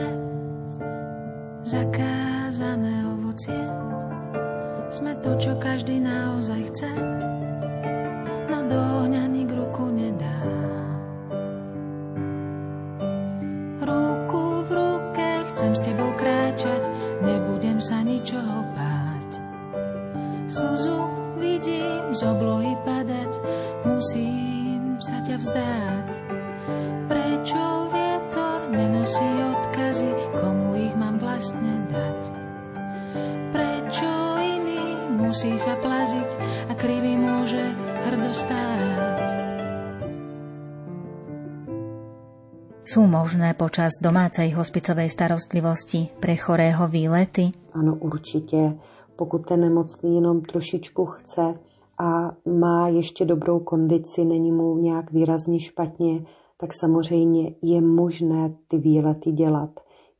počas 43.56 43.91
domácej 44.03 44.51
hospicovej 44.51 45.10
starostlivosti 45.10 46.12
pre 46.20 46.36
chorého 46.36 46.88
výlety? 46.88 47.51
Ano, 47.74 47.95
určitě. 47.95 48.78
Pokud 49.16 49.47
ten 49.47 49.60
nemocný 49.60 50.16
jenom 50.16 50.41
trošičku 50.41 51.06
chce 51.06 51.53
a 51.99 52.32
má 52.60 52.88
ještě 52.88 53.26
dobrou 53.26 53.60
kondici, 53.60 54.26
není 54.26 54.51
mu 54.51 54.78
nějak 54.78 55.12
výrazně 55.12 55.60
špatně, 55.60 56.26
tak 56.58 56.74
samozřejmě 56.74 57.51
je 57.62 57.82
možné 57.82 58.53
ty 58.68 58.78
výlety 58.78 59.32
dělat. 59.32 59.70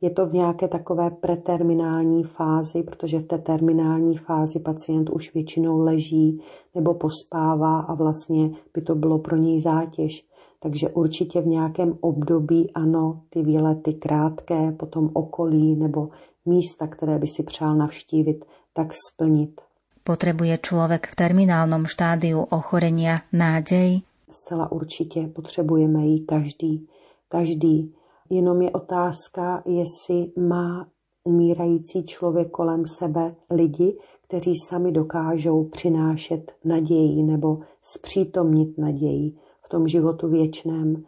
Je 0.02 0.10
to 0.10 0.26
v 0.26 0.34
nějaké 0.34 0.68
takové 0.68 1.12
preterminální 1.12 2.24
fázi, 2.24 2.84
protože 2.84 3.20
v 3.20 3.24
té 3.24 3.38
terminální 3.38 4.18
fázi 4.18 4.60
pacient 4.60 5.10
už 5.10 5.34
většinou 5.34 5.80
leží 5.80 6.42
nebo 6.76 6.94
pospává 6.94 7.80
a 7.80 7.94
vlastně 7.94 8.50
by 8.74 8.82
to 8.82 8.96
bylo 8.96 9.20
pro 9.20 9.36
něj 9.36 9.62
zátěž. 9.62 10.26
Takže 10.66 10.90
určitě 10.90 11.42
v 11.42 11.48
nějakém 11.48 11.98
období 12.02 12.72
ano, 12.74 13.22
ty 13.30 13.44
výlety 13.44 13.94
krátké, 13.94 14.72
potom 14.72 15.10
okolí 15.14 15.76
nebo 15.76 16.10
místa, 16.46 16.88
které 16.88 17.20
by 17.20 17.28
si 17.28 17.44
přál 17.44 17.76
navštívit, 17.76 18.46
tak 18.74 18.88
splnit. 19.12 19.62
Potrebuje 20.04 20.58
člověk 20.58 21.08
v 21.08 21.16
terminálnom 21.16 21.86
štádiu 21.86 22.42
ochorenia 22.50 23.22
nádej? 23.34 24.02
Zcela 24.32 24.72
určitě 24.72 25.28
potřebujeme 25.28 26.06
ji 26.06 26.20
každý. 26.20 26.88
Každý. 27.30 27.94
Jenom 28.30 28.62
je 28.62 28.72
otázka, 28.72 29.64
jestli 29.66 30.32
má 30.38 30.88
umírající 31.24 32.06
člověk 32.06 32.50
kolem 32.50 32.86
sebe 32.86 33.36
lidi, 33.52 33.98
kteří 34.28 34.54
sami 34.70 34.92
dokážou 34.92 35.64
přinášet 35.64 36.52
naději 36.66 37.24
nebo 37.24 37.60
zpřítomnit 37.82 38.78
naději 38.78 39.45
tom 39.76 39.88
životu 39.88 40.32
věčném. 40.32 41.04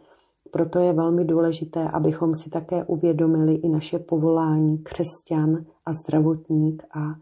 Proto 0.52 0.78
je 0.78 0.92
velmi 0.92 1.24
důležité, 1.24 1.88
abychom 1.88 2.34
si 2.34 2.50
také 2.50 2.84
uvědomili 2.84 3.54
i 3.54 3.68
naše 3.68 3.98
povolání 3.98 4.78
křesťan 4.78 5.64
a 5.86 5.90
zdravotník 5.92 6.82
a 6.92 7.16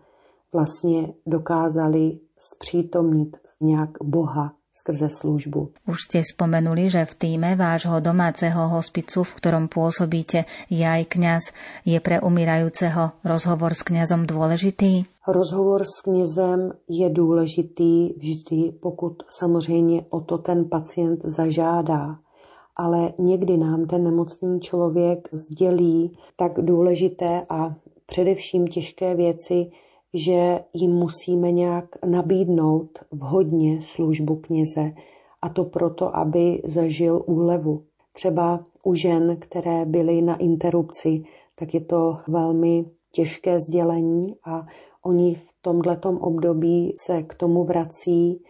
vlastně 0.52 1.08
dokázali 1.26 2.18
zpřítomnit 2.38 3.36
nějak 3.60 3.90
Boha 4.02 4.52
skrze 4.76 5.08
službu. 5.08 5.72
Už 5.88 5.98
ste 6.04 6.20
spomenuli, 6.20 6.92
že 6.92 7.08
v 7.08 7.14
týme 7.16 7.56
vášho 7.56 7.96
domáceho 8.04 8.68
hospicu, 8.68 9.24
v 9.24 9.32
ktorom 9.40 9.72
pôsobíte, 9.72 10.44
je 10.68 10.84
aj. 10.84 11.08
Je 11.88 11.96
pre 12.04 12.20
umírajúceho 12.20 13.16
rozhovor 13.24 13.72
s 13.72 13.80
kňazom 13.88 14.28
dôležitý? 14.28 15.15
Rozhovor 15.28 15.84
s 15.84 16.00
knězem 16.00 16.72
je 16.88 17.10
důležitý 17.10 18.12
vždy, 18.18 18.72
pokud 18.80 19.22
samozřejmě 19.28 20.02
o 20.10 20.20
to 20.20 20.38
ten 20.38 20.68
pacient 20.68 21.20
zažádá. 21.24 22.16
Ale 22.76 23.12
někdy 23.18 23.56
nám 23.56 23.86
ten 23.86 24.04
nemocný 24.04 24.60
člověk 24.60 25.28
sdělí 25.32 26.18
tak 26.36 26.52
důležité 26.60 27.46
a 27.48 27.74
především 28.06 28.66
těžké 28.66 29.14
věci, 29.14 29.70
že 30.14 30.60
jim 30.74 30.90
musíme 30.90 31.52
nějak 31.52 32.04
nabídnout 32.04 32.98
vhodně 33.12 33.82
službu 33.82 34.36
kněze 34.36 34.92
a 35.42 35.48
to 35.48 35.64
proto, 35.64 36.16
aby 36.16 36.62
zažil 36.64 37.22
úlevu. 37.26 37.82
Třeba 38.12 38.64
u 38.84 38.94
žen, 38.94 39.36
které 39.40 39.84
byly 39.84 40.22
na 40.22 40.36
interrupci, 40.36 41.22
tak 41.54 41.74
je 41.74 41.80
to 41.80 42.18
velmi 42.28 42.84
těžké 43.12 43.60
sdělení 43.60 44.36
a 44.44 44.66
oni 45.06 45.34
v 45.34 45.54
tomhletom 45.62 46.16
období 46.16 46.94
se 46.98 47.22
k 47.22 47.34
tomu 47.34 47.64
vrací 47.64 48.42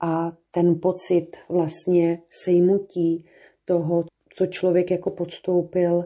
a 0.00 0.32
ten 0.50 0.80
pocit 0.80 1.36
vlastně 1.48 2.22
sejmutí 2.30 3.24
toho, 3.64 4.04
co 4.34 4.46
člověk 4.46 4.90
jako 4.90 5.10
podstoupil 5.10 6.04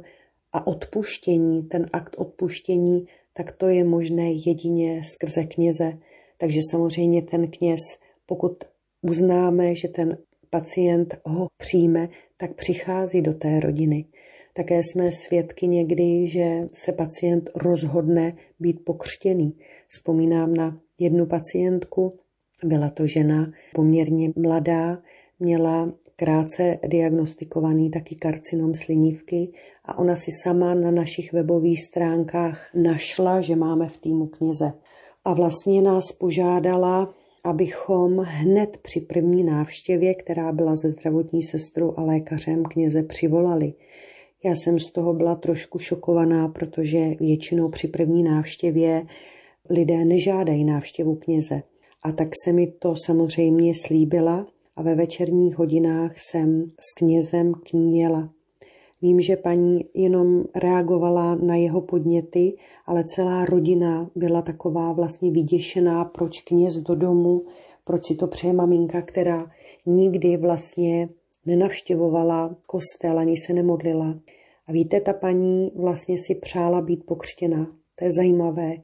a 0.52 0.66
odpuštění, 0.66 1.62
ten 1.62 1.86
akt 1.92 2.14
odpuštění 2.18 3.07
tak 3.36 3.52
to 3.52 3.68
je 3.68 3.84
možné 3.84 4.32
jedině 4.32 5.04
skrze 5.04 5.44
kněze. 5.44 5.92
Takže 6.38 6.61
samozřejmě 6.70 7.22
ten 7.22 7.50
kněz, 7.50 7.80
pokud 8.26 8.64
uznáme, 9.02 9.74
že 9.74 9.88
ten 9.88 10.18
pacient 10.50 11.14
ho 11.24 11.46
přijme, 11.57 12.09
tak 12.36 12.54
přichází 12.54 13.22
do 13.22 13.34
té 13.34 13.61
rodiny. 13.61 14.04
Také 14.54 14.82
jsme 14.82 15.12
svědky 15.12 15.68
někdy, 15.68 16.28
že 16.28 16.68
se 16.72 16.92
pacient 16.92 17.50
rozhodne 17.54 18.36
být 18.61 18.84
pokřtěný. 18.84 19.52
Vzpomínám 19.89 20.55
na 20.55 20.78
jednu 20.99 21.26
pacientku, 21.26 22.18
byla 22.64 22.89
to 22.89 23.07
žena 23.07 23.53
poměrně 23.74 24.32
mladá, 24.37 24.99
měla 25.41 25.93
krátce 26.16 26.78
diagnostikovaný 26.87 27.91
taky 27.91 28.14
karcinom 28.14 28.74
slinivky 28.74 29.53
a 29.84 29.99
ona 29.99 30.16
si 30.16 30.30
sama 30.43 30.74
na 30.74 30.91
našich 30.91 31.32
webových 31.32 31.82
stránkách 31.82 32.70
našla, 32.74 33.41
že 33.41 33.57
máme 33.57 33.89
v 33.89 33.99
týmu 33.99 34.26
kněze. 34.26 34.72
A 35.24 35.34
vlastně 35.34 35.82
nás 35.82 36.12
požádala, 36.12 37.14
abychom 37.45 38.18
hned 38.18 38.76
při 38.82 39.01
první 39.01 39.45
návštěvě, 39.45 40.14
která 40.14 40.53
byla 40.53 40.76
ze 40.76 40.91
zdravotní 40.91 41.43
sestrou 41.43 41.95
a 41.97 42.03
lékařem, 42.03 42.64
kněze 42.64 43.03
přivolali. 43.03 43.72
Já 44.45 44.53
jsem 44.53 44.78
z 44.78 44.91
toho 44.91 45.14
byla 45.14 45.34
trošku 45.34 45.78
šokovaná, 45.78 46.49
protože 46.49 46.99
většinou 47.20 47.68
při 47.68 47.89
první 47.89 48.22
návštěvě 48.22 49.07
lidé 49.70 50.04
nežádají 50.04 50.64
návštěvu 50.64 51.14
kněze. 51.14 51.62
A 52.02 52.12
tak 52.12 52.28
se 52.44 52.52
mi 52.52 52.66
to 52.66 52.94
samozřejmě 52.96 53.72
slíbila 53.74 54.46
a 54.76 54.82
ve 54.82 54.94
večerních 54.94 55.58
hodinách 55.58 56.18
jsem 56.18 56.64
s 56.80 56.94
knězem 56.94 57.54
k 57.54 57.72
ní 57.72 57.98
jela. 57.98 58.30
Vím, 59.02 59.20
že 59.20 59.36
paní 59.36 59.84
jenom 59.94 60.44
reagovala 60.54 61.34
na 61.34 61.56
jeho 61.56 61.80
podněty, 61.80 62.56
ale 62.86 63.04
celá 63.04 63.44
rodina 63.44 64.10
byla 64.14 64.42
taková 64.42 64.92
vlastně 64.92 65.30
vyděšená, 65.30 66.04
proč 66.04 66.42
kněz 66.42 66.76
do 66.76 66.94
domu, 66.94 67.44
proč 67.84 68.06
si 68.06 68.14
to 68.14 68.26
přeje 68.26 68.52
maminka, 68.52 69.02
která 69.02 69.50
nikdy 69.86 70.36
vlastně 70.36 71.08
nenavštěvovala 71.46 72.56
kostel, 72.66 73.18
ani 73.18 73.36
se 73.36 73.52
nemodlila. 73.52 74.18
A 74.66 74.72
víte, 74.72 75.00
ta 75.00 75.12
paní 75.12 75.72
vlastně 75.74 76.18
si 76.18 76.34
přála 76.34 76.80
být 76.80 77.06
pokřtěna. 77.06 77.66
To 77.96 78.04
je 78.04 78.12
zajímavé, 78.12 78.76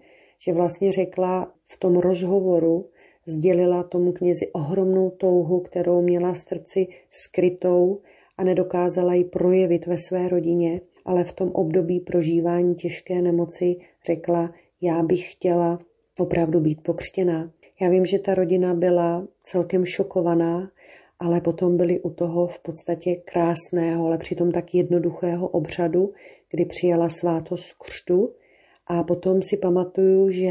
že 0.44 0.52
vlastně 0.52 0.92
řekla 0.92 1.52
v 1.66 1.76
tom 1.76 1.96
rozhovoru, 1.96 2.88
sdělila 3.26 3.82
tomu 3.82 4.12
knězi 4.12 4.52
ohromnou 4.52 5.10
touhu, 5.10 5.60
kterou 5.60 6.02
měla 6.02 6.32
v 6.32 6.38
srdci 6.38 6.86
skrytou 7.10 8.00
a 8.38 8.44
nedokázala 8.44 9.14
ji 9.14 9.24
projevit 9.24 9.86
ve 9.86 9.98
své 9.98 10.28
rodině, 10.28 10.80
ale 11.04 11.24
v 11.24 11.32
tom 11.32 11.50
období 11.52 12.00
prožívání 12.00 12.74
těžké 12.74 13.22
nemoci 13.22 13.76
řekla, 14.06 14.52
já 14.80 15.02
bych 15.02 15.32
chtěla 15.32 15.78
opravdu 16.18 16.60
být 16.60 16.82
pokřtěná. 16.82 17.52
Já 17.80 17.88
vím, 17.88 18.06
že 18.06 18.18
ta 18.18 18.34
rodina 18.34 18.74
byla 18.74 19.28
celkem 19.42 19.84
šokovaná, 19.84 20.70
ale 21.18 21.40
potom 21.40 21.76
byli 21.76 22.00
u 22.00 22.10
toho 22.10 22.46
v 22.46 22.58
podstatě 22.58 23.16
krásného, 23.16 24.06
ale 24.06 24.18
přitom 24.18 24.52
tak 24.52 24.74
jednoduchého 24.74 25.48
obřadu, 25.48 26.12
kdy 26.50 26.64
přijala 26.64 27.08
svátost 27.08 27.72
křtu. 27.72 28.32
A 28.92 29.02
potom 29.02 29.42
si 29.42 29.56
pamatuju, 29.56 30.30
že 30.30 30.50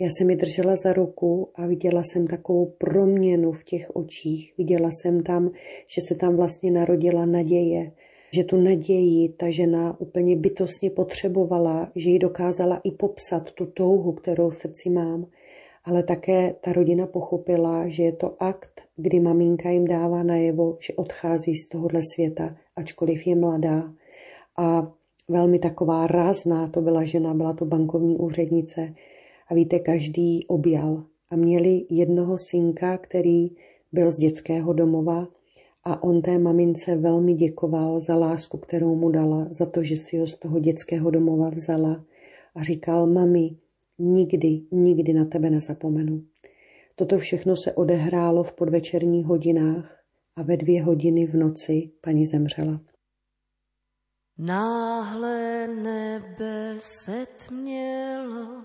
já 0.00 0.06
jsem 0.06 0.26
mi 0.26 0.36
držela 0.36 0.76
za 0.76 0.92
ruku 0.92 1.48
a 1.54 1.66
viděla 1.66 2.02
jsem 2.02 2.26
takovou 2.26 2.66
proměnu 2.78 3.52
v 3.52 3.64
těch 3.64 3.96
očích. 3.96 4.54
Viděla 4.58 4.90
jsem 4.90 5.20
tam, 5.20 5.50
že 5.94 6.00
se 6.08 6.14
tam 6.14 6.36
vlastně 6.36 6.70
narodila 6.70 7.26
naděje, 7.26 7.92
že 8.32 8.44
tu 8.44 8.56
naději 8.56 9.28
ta 9.28 9.50
žena 9.50 10.00
úplně 10.00 10.36
bytostně 10.36 10.90
potřebovala, 10.90 11.92
že 11.94 12.10
ji 12.10 12.18
dokázala 12.18 12.80
i 12.84 12.90
popsat, 12.90 13.50
tu 13.50 13.66
touhu, 13.66 14.12
kterou 14.12 14.50
v 14.50 14.56
srdci 14.56 14.90
mám. 14.90 15.26
Ale 15.84 16.02
také 16.02 16.54
ta 16.60 16.72
rodina 16.72 17.06
pochopila, 17.06 17.88
že 17.88 18.02
je 18.02 18.12
to 18.12 18.42
akt, 18.42 18.80
kdy 18.96 19.20
maminka 19.20 19.70
jim 19.70 19.86
dává 19.86 20.22
najevo, 20.22 20.76
že 20.80 20.92
odchází 20.92 21.54
z 21.54 21.68
tohohle 21.68 22.00
světa, 22.14 22.56
ačkoliv 22.76 23.26
je 23.26 23.36
mladá. 23.36 23.92
A 24.56 24.92
velmi 25.28 25.58
taková 25.58 26.06
rázná 26.06 26.68
to 26.68 26.80
byla 26.80 27.04
žena, 27.04 27.34
byla 27.34 27.52
to 27.52 27.64
bankovní 27.64 28.16
úřednice, 28.16 28.94
a 29.48 29.54
víte, 29.54 29.78
každý 29.78 30.46
objal. 30.46 31.04
A 31.30 31.36
měli 31.36 31.86
jednoho 31.90 32.38
synka, 32.38 32.98
který 32.98 33.50
byl 33.92 34.12
z 34.12 34.16
dětského 34.16 34.72
domova 34.72 35.28
a 35.84 36.02
on 36.02 36.22
té 36.22 36.38
mamince 36.38 36.96
velmi 36.96 37.34
děkoval 37.34 38.00
za 38.00 38.16
lásku, 38.16 38.58
kterou 38.58 38.94
mu 38.94 39.10
dala, 39.10 39.48
za 39.50 39.66
to, 39.66 39.82
že 39.82 39.96
si 39.96 40.18
ho 40.18 40.26
z 40.26 40.34
toho 40.34 40.58
dětského 40.58 41.10
domova 41.10 41.50
vzala 41.50 42.04
a 42.54 42.62
říkal, 42.62 43.06
mami, 43.06 43.56
nikdy, 43.98 44.62
nikdy 44.72 45.12
na 45.12 45.24
tebe 45.24 45.50
nezapomenu. 45.50 46.22
Toto 46.96 47.18
všechno 47.18 47.56
se 47.56 47.72
odehrálo 47.72 48.42
v 48.42 48.52
podvečerních 48.52 49.26
hodinách 49.26 50.04
a 50.36 50.42
ve 50.42 50.56
dvě 50.56 50.82
hodiny 50.82 51.26
v 51.26 51.34
noci 51.34 51.90
paní 52.00 52.26
zemřela. 52.26 52.80
Náhle 54.38 55.66
nebe 55.66 56.80
setmělo, 56.80 58.62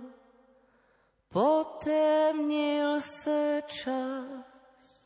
Potemnil 1.32 3.02
se 3.02 3.64
čas, 3.66 5.06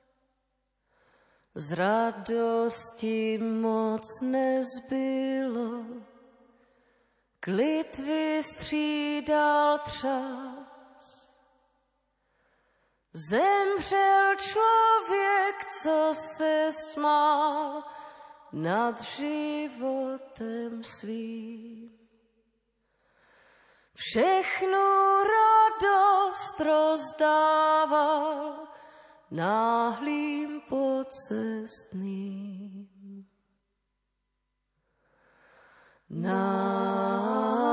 z 1.56 1.72
radosti 1.72 3.38
moc 3.38 4.22
nezbylo, 4.22 5.84
klid 7.40 7.98
vystřídal 7.98 9.80
třas. 9.80 11.36
Zemřel 13.30 14.36
člověk, 14.36 15.56
co 15.84 16.14
se 16.38 16.70
smál 16.92 17.84
nad 18.56 18.96
životem 19.04 20.80
svým. 20.80 21.92
Všechnu 23.96 24.88
radost 25.28 26.60
rozdával 26.60 28.68
náhlým 29.32 30.62
pocestným. 30.72 32.88
Náhlým 36.10 37.65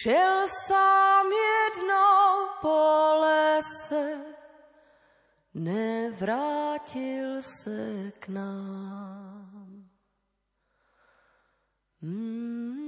Šel 0.00 0.48
sám 0.48 1.28
jednou 1.28 2.48
po 2.64 2.80
lese, 3.20 4.16
nevrátil 5.54 7.44
se 7.44 8.08
k 8.16 8.28
nám. 8.32 9.84
Mm. 12.00 12.80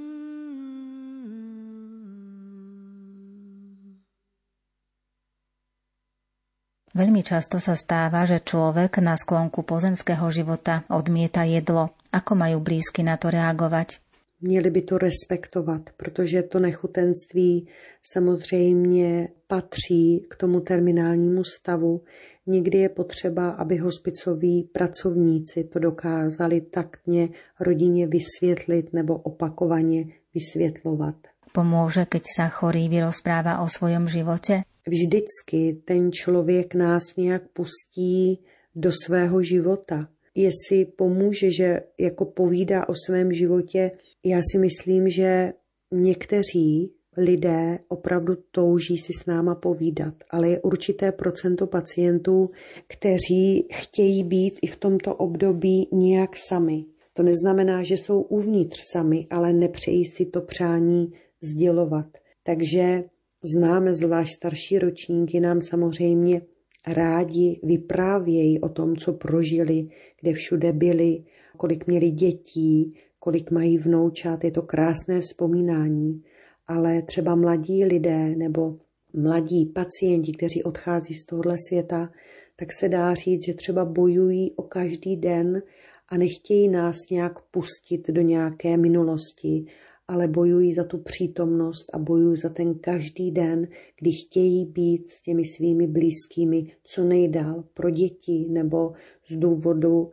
Veľmi 6.97 7.21
často 7.21 7.61
sa 7.61 7.77
stáva, 7.77 8.25
že 8.25 8.41
človek 8.41 9.05
na 9.05 9.21
sklonku 9.21 9.61
pozemského 9.69 10.33
života 10.33 10.89
odmieta 10.89 11.45
jedlo. 11.45 11.93
Ako 12.09 12.41
majú 12.41 12.65
blízky 12.65 13.05
na 13.05 13.21
to 13.21 13.29
reagovat? 13.29 14.01
Měli 14.43 14.71
by 14.71 14.83
to 14.83 14.99
respektovat, 14.99 15.91
protože 15.97 16.43
to 16.43 16.59
nechutenství 16.59 17.69
samozřejmě 18.03 19.29
patří 19.47 20.27
k 20.31 20.37
tomu 20.37 20.61
terminálnímu 20.61 21.45
stavu. 21.45 22.03
Někdy 22.47 22.79
je 22.79 22.89
potřeba, 22.89 23.51
aby 23.51 23.77
hospicoví 23.77 24.71
pracovníci 24.73 25.65
to 25.65 25.79
dokázali 25.79 26.61
taktně 26.61 27.29
rodině 27.61 28.07
vysvětlit 28.07 28.93
nebo 28.93 29.17
opakovaně 29.17 30.05
vysvětlovat. 30.35 31.15
Pomůže, 31.53 32.09
keď 32.09 32.23
sa 32.37 32.49
chorý 32.49 32.89
vyrozpráva 32.89 33.61
o 33.61 33.69
svojom 33.69 34.09
živote? 34.09 34.65
Vždycky 34.89 35.85
ten 35.85 36.13
člověk 36.13 36.75
nás 36.75 37.17
nějak 37.17 37.43
pustí 37.53 38.41
do 38.75 38.91
svého 38.93 39.43
života. 39.43 40.09
Jestli 40.35 40.85
pomůže, 40.97 41.53
že 41.53 41.81
jako 42.01 42.25
povídá 42.25 42.89
o 42.89 42.95
svém 43.07 43.33
životě, 43.33 43.91
já 44.25 44.41
si 44.53 44.59
myslím, 44.59 45.09
že 45.09 45.53
někteří 45.93 46.93
lidé 47.17 47.79
opravdu 47.89 48.35
touží 48.51 48.99
si 48.99 49.13
s 49.23 49.27
náma 49.27 49.55
povídat, 49.55 50.15
ale 50.31 50.49
je 50.49 50.61
určité 50.61 51.13
procento 51.13 51.67
pacientů, 51.67 52.51
kteří 52.87 53.69
chtějí 53.73 54.25
být 54.25 54.59
i 54.63 54.67
v 54.67 54.77
tomto 54.77 55.15
období 55.15 55.89
nějak 55.93 56.37
sami. 56.37 56.85
To 57.13 57.23
neznamená, 57.23 57.83
že 57.83 57.95
jsou 57.95 58.21
uvnitř 58.21 58.79
sami, 58.93 59.27
ale 59.31 59.53
nepřejí 59.53 60.05
si 60.05 60.27
to 60.27 60.41
přání 60.41 61.13
sdělovat. 61.43 62.07
Takže 62.43 63.05
známe 63.45 63.95
zvlášť 63.95 64.33
starší 64.37 64.79
ročníky, 64.79 65.41
nám 65.41 65.61
samozřejmě 65.63 66.41
rádi 66.87 67.61
vyprávějí 67.63 68.61
o 68.61 68.69
tom, 68.69 68.97
co 68.97 69.13
prožili, 69.13 69.89
kde 70.21 70.33
všude 70.33 70.73
byli, 70.73 71.25
kolik 71.57 71.87
měli 71.87 72.11
dětí, 72.11 72.95
kolik 73.19 73.51
mají 73.51 73.79
vnoučat. 73.79 74.45
Je 74.45 74.51
to 74.51 74.63
krásné 74.63 75.21
vzpomínání, 75.21 76.23
ale 76.67 77.03
třeba 77.03 77.35
mladí 77.35 77.85
lidé 77.85 78.37
nebo 78.37 78.79
mladí 79.15 79.67
pacienti, 79.67 80.33
kteří 80.33 80.63
odchází 80.63 81.15
z 81.15 81.25
tohohle 81.25 81.57
světa, 81.69 82.11
tak 82.57 82.73
se 82.73 82.89
dá 82.89 83.15
říct, 83.15 83.45
že 83.45 83.55
třeba 83.55 83.85
bojují 83.85 84.53
o 84.57 84.63
každý 84.63 85.17
den 85.17 85.63
a 86.09 86.17
nechtějí 86.17 86.69
nás 86.69 86.97
nějak 87.11 87.41
pustit 87.41 88.11
do 88.11 88.23
nějaké 88.23 88.77
minulosti 88.77 89.65
ale 90.13 90.29
bojují 90.29 90.73
za 90.73 90.85
tu 90.85 90.99
přítomnost 90.99 91.91
a 91.93 91.99
bojují 91.99 92.37
za 92.37 92.49
ten 92.49 92.75
každý 92.75 93.31
den, 93.31 93.69
kdy 94.01 94.13
chtějí 94.13 94.65
být 94.65 95.11
s 95.11 95.23
těmi 95.23 95.45
svými 95.45 95.87
blízkými 95.87 96.73
co 96.85 97.05
nejdál 97.05 97.65
pro 97.75 97.91
děti 97.91 98.47
nebo 98.51 98.93
z 99.29 99.37
důvodu, 99.37 100.11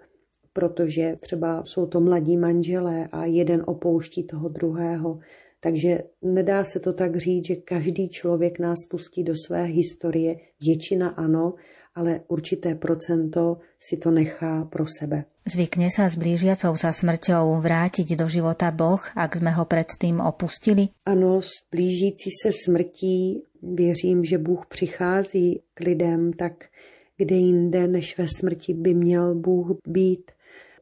protože 0.54 1.18
třeba 1.20 1.64
jsou 1.66 1.86
to 1.86 2.00
mladí 2.00 2.38
manželé 2.38 3.08
a 3.12 3.26
jeden 3.26 3.64
opouští 3.68 4.24
toho 4.24 4.50
druhého. 4.50 5.20
Takže 5.60 6.04
nedá 6.22 6.64
se 6.64 6.80
to 6.80 6.94
tak 6.94 7.18
říct, 7.18 7.48
že 7.48 7.56
každý 7.56 8.10
člověk 8.10 8.60
nás 8.60 8.86
pustí 8.90 9.24
do 9.24 9.34
své 9.36 9.64
historie, 9.64 10.36
většina 10.62 11.10
ano, 11.10 11.54
ale 11.96 12.22
určité 12.28 12.76
procento 12.76 13.58
si 13.80 13.98
to 13.98 14.12
nechá 14.12 14.66
pro 14.66 14.86
sebe. 15.00 15.26
Zvykne 15.50 15.90
sa 15.90 16.06
s 16.06 16.14
blížiacou 16.14 16.78
sa 16.78 16.94
smrťou 16.94 17.58
vrátiť 17.58 18.14
do 18.14 18.30
života 18.30 18.70
Boh, 18.70 19.02
ak 19.18 19.42
sme 19.42 19.50
ho 19.58 19.66
predtým 19.66 20.22
opustili? 20.22 20.94
Ano, 21.10 21.42
s 21.42 21.66
blížící 21.74 22.30
se 22.30 22.54
smrtí 22.54 23.42
věřím, 23.58 24.22
že 24.22 24.38
Bůh 24.38 24.70
přichází 24.70 25.66
k 25.74 25.80
lidem 25.82 26.34
tak, 26.34 26.70
kde 27.18 27.36
jinde 27.36 27.88
než 27.88 28.18
ve 28.18 28.28
smrti 28.30 28.74
by 28.74 28.94
měl 28.94 29.36
Bůh 29.36 29.82
být. 29.88 30.32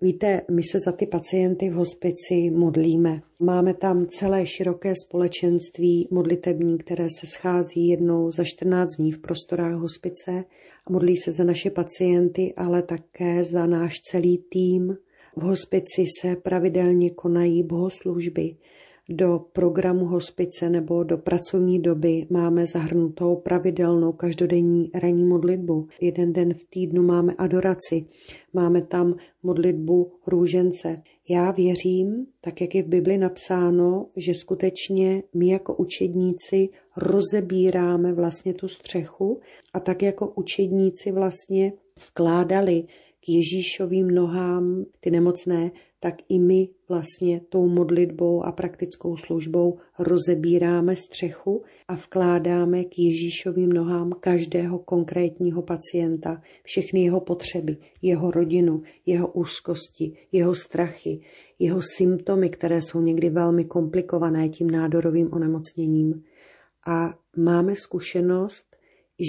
Víte, 0.02 0.42
my 0.52 0.64
se 0.64 0.80
za 0.80 0.92
ty 0.92 1.08
pacienty 1.08 1.70
v 1.70 1.74
hospici 1.74 2.50
modlíme. 2.52 3.22
Máme 3.40 3.74
tam 3.74 4.06
celé 4.06 4.48
široké 4.48 4.94
společenství 5.06 6.08
modlitební, 6.12 6.78
které 6.78 7.08
se 7.20 7.26
schází 7.26 7.88
jednou 7.88 8.32
za 8.32 8.44
14 8.44 8.96
dní 8.96 9.12
v 9.12 9.20
prostorách 9.20 9.76
hospice 9.76 10.44
modlí 10.90 11.18
se 11.18 11.32
za 11.32 11.44
naše 11.44 11.70
pacienty, 11.70 12.54
ale 12.58 12.82
také 12.82 13.44
za 13.44 13.66
náš 13.66 14.00
celý 14.00 14.38
tým. 14.38 14.98
V 15.36 15.42
hospici 15.42 16.06
se 16.22 16.36
pravidelně 16.36 17.10
konají 17.10 17.64
bohoslužby. 17.64 18.56
Do 19.10 19.40
programu 19.54 20.06
hospice 20.06 20.70
nebo 20.70 21.04
do 21.04 21.18
pracovní 21.18 21.80
doby 21.80 22.26
máme 22.30 22.68
zahrnutou 22.68 23.36
pravidelnou 23.36 24.12
každodenní 24.12 24.90
ranní 24.96 25.26
modlitbu. 25.26 25.88
Jeden 26.02 26.34
den 26.34 26.54
v 26.54 26.64
týdnu 26.70 27.04
máme 27.04 27.34
adoraci, 27.38 28.06
máme 28.54 28.82
tam 28.82 29.16
modlitbu 29.44 30.12
růžence. 30.28 31.02
Já 31.30 31.52
věřím, 31.52 32.26
tak 32.42 32.62
jak 32.62 32.76
je 32.76 32.84
v 32.84 32.88
Bibli 32.88 33.18
napsáno, 33.18 34.08
že 34.18 34.34
skutečně 34.34 35.24
my 35.34 35.50
jako 35.50 35.76
učedníci 35.76 36.70
rozebíráme 36.98 38.14
vlastně 38.14 38.54
tu 38.54 38.68
střechu 38.68 39.40
a 39.74 39.80
tak 39.80 40.02
jako 40.02 40.28
učedníci 40.36 41.12
vlastně 41.12 41.74
vkládali 42.08 42.84
k 43.20 43.30
Ježíšovým 43.30 44.08
nohám 44.08 44.86
ty 45.00 45.12
nemocné, 45.12 45.72
tak 46.00 46.16
i 46.30 46.40
my 46.40 46.70
vlastně 46.90 47.42
tou 47.50 47.68
modlitbou 47.68 48.44
a 48.44 48.52
praktickou 48.52 49.18
službou 49.18 49.74
rozebíráme 50.00 50.96
střechu 50.96 51.64
a 51.88 51.96
vkládáme 51.96 52.84
k 52.84 53.00
Ježíšovým 53.00 53.70
nohám 53.70 54.12
každého 54.20 54.80
konkrétního 54.80 55.62
pacienta, 55.62 56.42
všechny 56.64 57.04
jeho 57.04 57.20
potřeby, 57.20 57.78
jeho 58.02 58.32
rodinu, 58.32 58.82
jeho 59.06 59.32
úzkosti, 59.32 60.18
jeho 60.32 60.56
strachy, 60.56 61.20
jeho 61.60 61.82
symptomy, 61.98 62.50
které 62.50 62.82
jsou 62.82 63.02
někdy 63.02 63.30
velmi 63.30 63.66
komplikované 63.66 64.50
tím 64.50 64.70
nádorovým 64.70 65.34
onemocněním. 65.34 66.24
A 66.88 67.14
máme 67.38 67.76
zkušenost, 67.76 68.76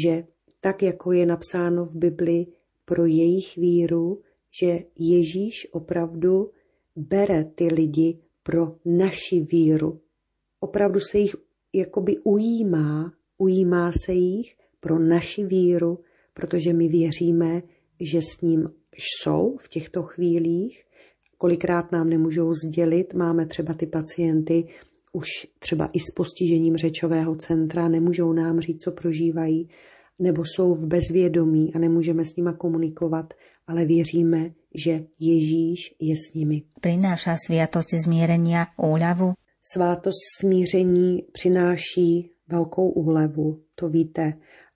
že 0.04 0.24
tak, 0.60 0.82
jako 0.82 1.12
je 1.12 1.26
napsáno 1.26 1.84
v 1.86 1.96
Bibli 1.96 2.46
pro 2.84 3.06
jejich 3.06 3.56
víru, 3.56 4.20
že 4.60 4.78
Ježíš 4.98 5.68
opravdu 5.72 6.50
bere 6.98 7.44
ty 7.44 7.64
lidi 7.64 8.18
pro 8.42 8.76
naši 8.84 9.40
víru. 9.40 10.00
Opravdu 10.60 11.00
se 11.00 11.18
jich 11.18 11.36
jakoby 11.74 12.18
ujímá, 12.24 13.12
ujímá 13.38 13.92
se 14.04 14.12
jich 14.12 14.56
pro 14.80 14.98
naši 14.98 15.44
víru, 15.44 15.98
protože 16.34 16.72
my 16.72 16.88
věříme, 16.88 17.62
že 18.00 18.22
s 18.22 18.40
ním 18.40 18.68
jsou 18.98 19.56
v 19.60 19.68
těchto 19.68 20.02
chvílích. 20.02 20.84
Kolikrát 21.38 21.92
nám 21.92 22.08
nemůžou 22.08 22.52
sdělit, 22.52 23.14
máme 23.14 23.46
třeba 23.46 23.74
ty 23.74 23.86
pacienty 23.86 24.68
už 25.12 25.28
třeba 25.58 25.86
i 25.86 26.00
s 26.00 26.14
postižením 26.16 26.76
řečového 26.76 27.36
centra, 27.36 27.88
nemůžou 27.88 28.32
nám 28.32 28.60
říct, 28.60 28.82
co 28.82 28.92
prožívají, 28.92 29.68
nebo 30.18 30.44
jsou 30.44 30.74
v 30.74 30.86
bezvědomí 30.86 31.74
a 31.74 31.78
nemůžeme 31.78 32.24
s 32.24 32.36
nima 32.36 32.52
komunikovat, 32.52 33.34
ale 33.68 33.84
věříme, 33.84 34.50
že 34.74 35.04
Ježíš 35.20 35.94
je 36.00 36.16
s 36.16 36.34
nimi. 36.34 36.62
Přináša 36.80 37.36
světost 37.36 37.92
zmierenia 37.92 38.72
úľavu? 38.80 39.36
Svátost 39.62 40.40
smíření 40.40 41.22
přináší 41.32 42.30
velkou 42.48 42.88
úlevu, 42.90 43.60
to 43.74 43.88
víte. 43.88 44.32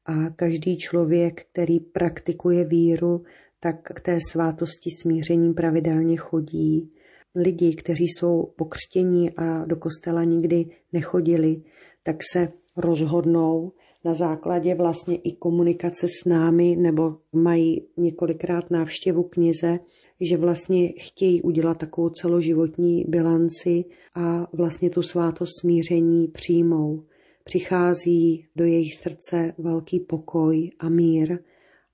A 0.07 0.30
každý 0.36 0.76
člověk, 0.76 1.47
který 1.51 1.80
praktikuje 1.80 2.64
víru, 2.64 3.22
tak 3.61 3.76
k 3.82 4.01
té 4.01 4.18
svátosti 4.30 4.90
smíření 5.03 5.55
pravidelně 5.55 6.16
chodí. 6.16 6.93
Lidi, 7.34 7.74
kteří 7.74 8.05
jsou 8.05 8.53
pokřtění 8.57 9.30
a 9.30 9.64
do 9.64 9.76
kostela 9.76 10.24
nikdy 10.24 10.64
nechodili, 10.93 11.62
tak 12.03 12.16
se 12.32 12.49
rozhodnou 12.76 13.72
na 14.05 14.15
základě 14.15 14.75
vlastně 14.75 15.17
i 15.17 15.33
komunikace 15.33 16.07
s 16.09 16.25
námi 16.25 16.77
nebo 16.77 17.17
mají 17.33 17.87
několikrát 17.97 18.71
návštěvu 18.71 19.23
knize, 19.23 19.79
že 20.21 20.37
vlastně 20.37 20.89
chtějí 20.99 21.43
udělat 21.43 21.79
takovou 21.79 22.09
celoživotní 22.09 23.05
bilanci 23.09 23.85
a 24.15 24.47
vlastně 24.53 24.91
tu 24.91 25.03
svátost 25.03 25.53
smíření 25.61 26.29
přijmou. 26.29 27.05
přichází 27.45 28.47
do 28.57 28.65
jejich 28.65 28.95
srdce 28.95 29.55
velký 29.59 30.01
pokoj 30.01 30.71
a 30.79 30.89
mír 30.89 31.39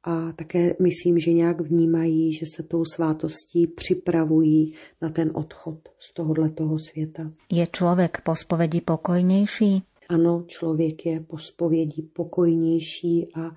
a 0.05 0.33
také 0.33 0.75
myslím, 0.83 1.19
že 1.19 1.33
nějak 1.33 1.61
vnímají, 1.61 2.33
že 2.33 2.47
se 2.57 2.63
tou 2.63 2.85
svátostí 2.85 3.67
připravují 3.67 4.75
na 5.03 5.09
ten 5.09 5.31
odchod 5.35 5.79
z 5.99 6.15
tohoto 6.15 6.79
světa. 6.79 7.33
Je 7.53 7.67
člověk 7.67 8.21
po 8.25 8.37
spovedi 8.37 8.81
pokojnější? 8.81 9.83
Ano, 10.11 10.45
člověk 10.47 11.07
je 11.07 11.21
po 11.21 11.39
spovědi 11.39 12.03
pokojnější 12.03 13.35
a 13.35 13.51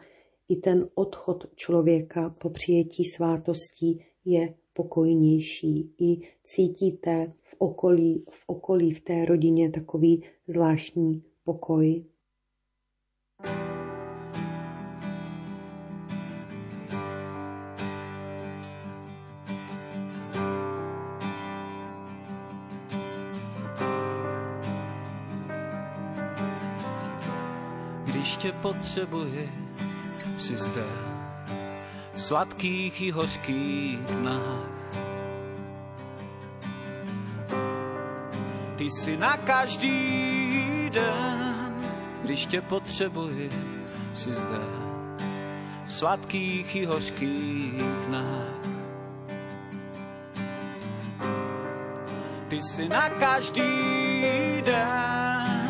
i 0.50 0.56
ten 0.56 0.90
odchod 0.94 1.46
člověka 1.56 2.30
po 2.30 2.50
přijetí 2.50 3.06
svátostí 3.06 4.06
je 4.26 4.54
pokojnější. 4.74 5.94
I 6.02 6.22
cítíte 6.44 7.34
v 7.42 7.56
okolí, 7.58 8.26
v 8.32 8.44
okolí 8.48 8.92
v 8.92 9.02
té 9.02 9.26
rodině 9.26 9.70
takový 9.70 10.24
zvláštní 10.48 11.24
pokoj. 11.44 12.06
Tě 28.42 28.52
potřebuji, 28.52 29.50
si 30.38 30.58
zde 30.58 30.84
v 32.16 32.22
sladkých 32.22 33.02
i 33.02 33.12
hořkých 33.12 34.00
dnách. 34.00 34.72
Ty 38.76 38.92
si 38.92 39.18
na 39.18 39.38
každý 39.38 40.90
den, 40.94 41.76
když 42.24 42.46
tě 42.46 42.62
potřebuji, 42.62 43.50
si 44.14 44.34
zde 44.34 44.62
v 45.86 45.94
sladkých 45.94 46.76
i 46.76 46.86
hořkých 46.86 47.84
dnách. 48.08 48.62
Ty 52.48 52.62
si 52.62 52.90
na 52.90 53.10
každý 53.10 54.62
den, 54.66 55.61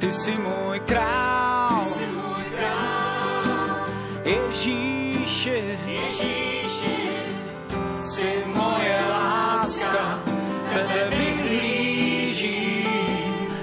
ty 0.00 0.12
si 0.12 0.32
můj 0.32 0.80
král, 0.80 1.84
ty 1.84 1.90
jsi 1.90 2.06
můj 2.06 2.44
král. 2.56 3.86
Ježíši, 4.24 5.78
Ježíši, 5.86 6.96
jsi 8.00 8.42
moje 8.46 9.00
láska, 9.10 10.22
tebe 10.72 11.10
vyhlíží, 11.10 12.86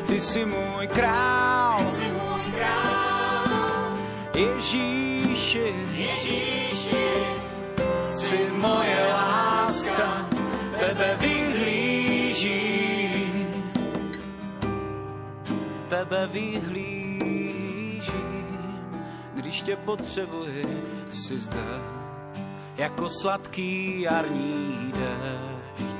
ty 0.08 0.20
jsi 0.20 0.46
můj 0.46 0.88
král, 0.88 1.78
ty 1.78 1.86
jsi 1.86 2.12
můj 2.12 2.52
král. 2.52 3.98
Ježíši, 4.36 5.74
Ježíši, 5.92 7.08
jsi 8.08 8.50
moje 8.58 8.87
tebe 15.98 16.30
vyhlížím, 16.32 17.58
když 19.36 19.62
tě 19.62 19.76
potřebuji, 19.76 20.66
si 21.12 21.40
zde, 21.40 21.82
jako 22.78 23.10
sladký 23.10 24.02
jarní 24.02 24.94
déšť. 24.94 25.94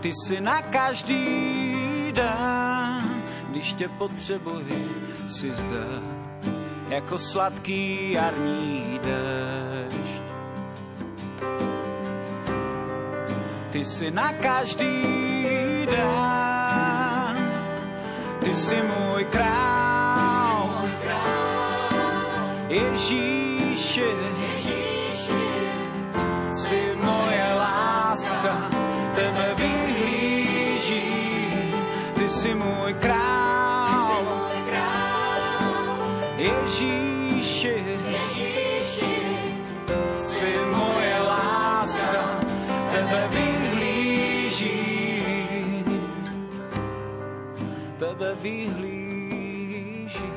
Ty 0.00 0.12
si 0.26 0.40
na 0.40 0.62
každý 0.62 2.12
den, 2.12 3.22
když 3.50 3.72
tě 3.72 3.88
potřebuji, 3.88 4.90
si 5.28 5.52
zde, 5.52 5.86
jako 6.88 7.18
sladký 7.18 8.12
jarní 8.12 9.00
déšť. 9.02 10.24
Ty 13.70 13.84
si 13.84 14.10
na 14.10 14.32
každý 14.32 15.63
den, 15.96 17.36
ty 18.44 18.56
můj 18.82 19.24
král, 19.24 20.84
Ježíši, 22.68 24.04
jsi 26.56 26.96
moje 27.02 27.54
láska, 27.54 28.70
tebe 29.14 29.54
vyhlíží, 29.56 31.12
ty 32.14 32.28
si 32.28 32.54
můj 32.54 32.94
král, 32.94 34.38
Ježíši, 36.36 37.84
jsi 40.16 40.56
moje 40.70 41.22
láska, 41.22 42.40
tebe 42.92 43.28
vyhlíží, 43.30 43.53
tebe 48.04 48.36
vyhlíží. 48.42 50.32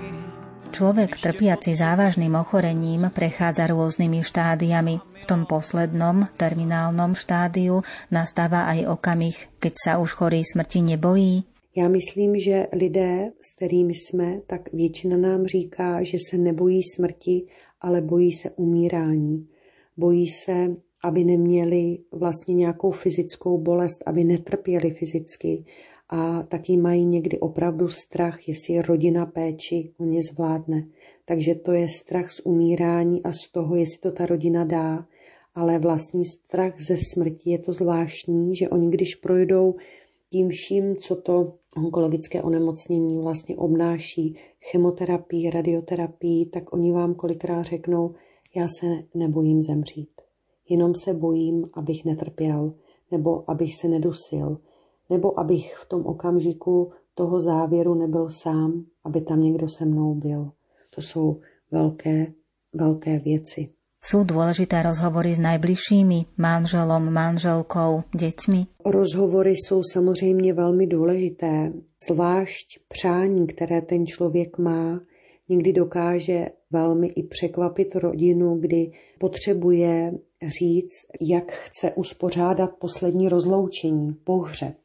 Človek 0.71 1.19
trpiaci 1.19 1.75
závažným 1.75 2.31
ochorením 2.37 3.11
prechádza 3.11 3.67
rôznymi 3.67 4.23
štádiami. 4.23 5.03
V 5.03 5.25
tom 5.25 5.43
poslednom, 5.49 6.31
terminálnom 6.39 7.17
štádiu 7.17 7.83
nastáva 8.13 8.71
aj 8.71 8.87
okamih, 8.93 9.35
keď 9.59 9.73
sa 9.75 9.91
už 9.99 10.15
chorý 10.15 10.45
smrti 10.47 10.95
nebojí. 10.95 11.43
Já 11.77 11.87
myslím, 11.87 12.39
že 12.39 12.67
lidé, 12.73 13.31
s 13.41 13.53
kterými 13.55 13.93
jsme, 13.93 14.39
tak 14.47 14.73
většina 14.73 15.17
nám 15.17 15.45
říká, 15.45 16.03
že 16.03 16.17
se 16.29 16.37
nebojí 16.37 16.81
smrti, 16.83 17.45
ale 17.81 18.01
bojí 18.01 18.31
se 18.31 18.49
umírání. 18.49 19.47
Bojí 19.97 20.27
se, 20.27 20.67
aby 21.03 21.23
neměli 21.23 21.97
vlastně 22.11 22.53
nějakou 22.53 22.91
fyzickou 22.91 23.57
bolest, 23.57 24.03
aby 24.05 24.23
netrpěli 24.23 24.91
fyzicky. 24.91 25.65
A 26.09 26.43
taky 26.43 26.77
mají 26.77 27.05
někdy 27.05 27.39
opravdu 27.39 27.87
strach, 27.87 28.47
jestli 28.47 28.81
rodina 28.81 29.25
péči 29.25 29.93
o 29.97 30.05
ně 30.05 30.23
zvládne. 30.23 30.87
Takže 31.25 31.55
to 31.55 31.71
je 31.71 31.89
strach 31.89 32.31
z 32.31 32.39
umírání 32.39 33.23
a 33.23 33.31
z 33.31 33.47
toho, 33.47 33.75
jestli 33.75 33.99
to 33.99 34.11
ta 34.11 34.25
rodina 34.25 34.63
dá. 34.63 35.07
Ale 35.55 35.79
vlastní 35.79 36.25
strach 36.25 36.81
ze 36.81 36.97
smrti 37.13 37.49
je 37.49 37.59
to 37.59 37.73
zvláštní, 37.73 38.55
že 38.55 38.69
oni 38.69 38.89
když 38.89 39.15
projdou 39.15 39.75
tím 40.29 40.49
vším, 40.49 40.95
co 40.95 41.15
to 41.15 41.53
onkologické 41.77 42.43
onemocnění 42.43 43.17
vlastně 43.17 43.57
obnáší, 43.57 44.35
chemoterapii, 44.71 45.49
radioterapii, 45.49 46.45
tak 46.45 46.73
oni 46.73 46.91
vám 46.91 47.15
kolikrát 47.15 47.63
řeknou, 47.63 48.15
já 48.55 48.67
se 48.67 48.85
nebojím 49.13 49.63
zemřít. 49.63 50.09
Jenom 50.69 50.95
se 50.95 51.13
bojím, 51.13 51.69
abych 51.73 52.05
netrpěl, 52.05 52.73
nebo 53.11 53.49
abych 53.51 53.75
se 53.75 53.87
nedusil, 53.87 54.57
nebo 55.09 55.39
abych 55.39 55.75
v 55.75 55.85
tom 55.85 56.05
okamžiku 56.05 56.91
toho 57.15 57.41
závěru 57.41 57.93
nebyl 57.93 58.29
sám, 58.29 58.85
aby 59.03 59.21
tam 59.21 59.41
někdo 59.41 59.69
se 59.69 59.85
mnou 59.85 60.15
byl. 60.15 60.51
To 60.95 61.01
jsou 61.01 61.39
velké, 61.71 62.33
velké 62.73 63.19
věci. 63.19 63.69
Sú 63.97 64.23
dôležité 64.23 64.79
rozhovory 64.85 65.35
s 65.35 65.41
najbližšími, 65.41 66.39
manželom, 66.39 67.11
manželkou, 67.11 68.07
deťmi. 68.15 68.85
Rozhovory 68.85 69.51
jsou 69.51 69.81
samozřejmě 69.83 70.53
velmi 70.53 70.87
důležité, 70.87 71.73
zvlášť 72.07 72.79
přání, 72.87 73.47
které 73.47 73.81
ten 73.81 74.05
člověk 74.05 74.57
má, 74.57 75.01
někdy 75.49 75.73
dokáže 75.73 76.45
velmi 76.71 77.07
i 77.07 77.23
překvapit 77.23 77.95
rodinu, 77.95 78.55
kdy 78.55 78.91
potřebuje 79.19 80.11
říct, 80.59 80.97
jak 81.21 81.51
chce 81.51 81.91
uspořádat 81.91 82.69
poslední 82.79 83.29
rozloučení, 83.29 84.13
pohřeb, 84.23 84.75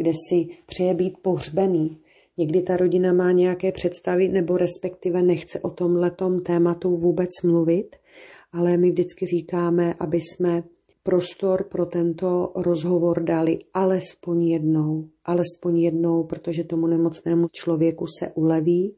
kde 0.00 0.12
si 0.28 0.48
přeje 0.66 0.94
být 0.94 1.18
pohřbený. 1.22 1.98
Někdy 2.36 2.62
ta 2.62 2.76
rodina 2.76 3.12
má 3.12 3.32
nějaké 3.32 3.72
představy 3.72 4.28
nebo 4.28 4.56
respektive 4.56 5.22
nechce 5.22 5.60
o 5.60 5.70
tom 5.70 5.96
letom 5.96 6.40
tématu 6.40 6.96
vůbec 6.96 7.28
mluvit, 7.44 7.96
ale 8.52 8.76
my 8.76 8.90
vždycky 8.90 9.26
říkáme, 9.26 9.94
aby 9.98 10.20
jsme 10.20 10.62
prostor 11.02 11.64
pro 11.64 11.86
tento 11.86 12.52
rozhovor 12.56 13.22
dali 13.22 13.58
alespoň 13.74 14.46
jednou, 14.46 15.08
alespoň 15.24 15.78
jednou, 15.78 16.24
protože 16.24 16.64
tomu 16.64 16.86
nemocnému 16.86 17.48
člověku 17.52 18.06
se 18.18 18.28
uleví, 18.34 18.94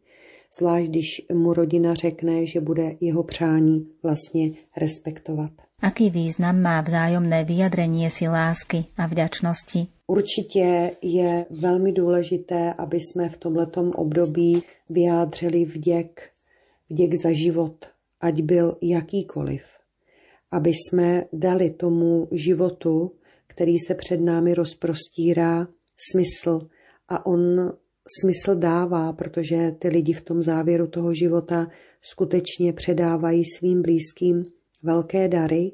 zvlášť 0.58 0.86
když 0.86 1.06
mu 1.34 1.52
rodina 1.52 1.94
řekne, 1.94 2.46
že 2.46 2.60
bude 2.60 2.94
jeho 3.00 3.22
přání 3.22 3.86
vlastně 4.02 4.50
respektovat. 4.76 5.50
Aký 5.82 6.10
význam 6.10 6.62
má 6.62 6.80
vzájomné 6.80 7.44
vyjadrenie 7.44 8.10
si 8.10 8.28
lásky 8.28 8.84
a 8.96 9.06
vďačnosti? 9.06 9.86
Určitě 10.12 10.96
je 11.02 11.46
velmi 11.50 11.92
důležité, 11.92 12.74
aby 12.78 13.00
jsme 13.00 13.28
v 13.28 13.36
tomhletom 13.36 13.90
období 13.90 14.62
vyjádřili 14.90 15.64
vděk, 15.64 16.30
vděk 16.90 17.14
za 17.14 17.32
život, 17.32 17.84
ať 18.20 18.42
byl 18.42 18.76
jakýkoliv. 18.82 19.62
Aby 20.50 20.70
jsme 20.70 21.24
dali 21.32 21.70
tomu 21.70 22.28
životu, 22.32 23.12
který 23.46 23.78
se 23.78 23.94
před 23.94 24.20
námi 24.20 24.54
rozprostírá, 24.54 25.68
smysl 26.10 26.60
a 27.08 27.26
on 27.26 27.72
smysl 28.20 28.54
dává, 28.54 29.12
protože 29.12 29.72
ty 29.78 29.88
lidi 29.88 30.12
v 30.12 30.20
tom 30.20 30.42
závěru 30.42 30.86
toho 30.86 31.14
života 31.14 31.66
skutečně 32.02 32.72
předávají 32.72 33.44
svým 33.44 33.82
blízkým 33.82 34.44
velké 34.82 35.28
dary 35.28 35.72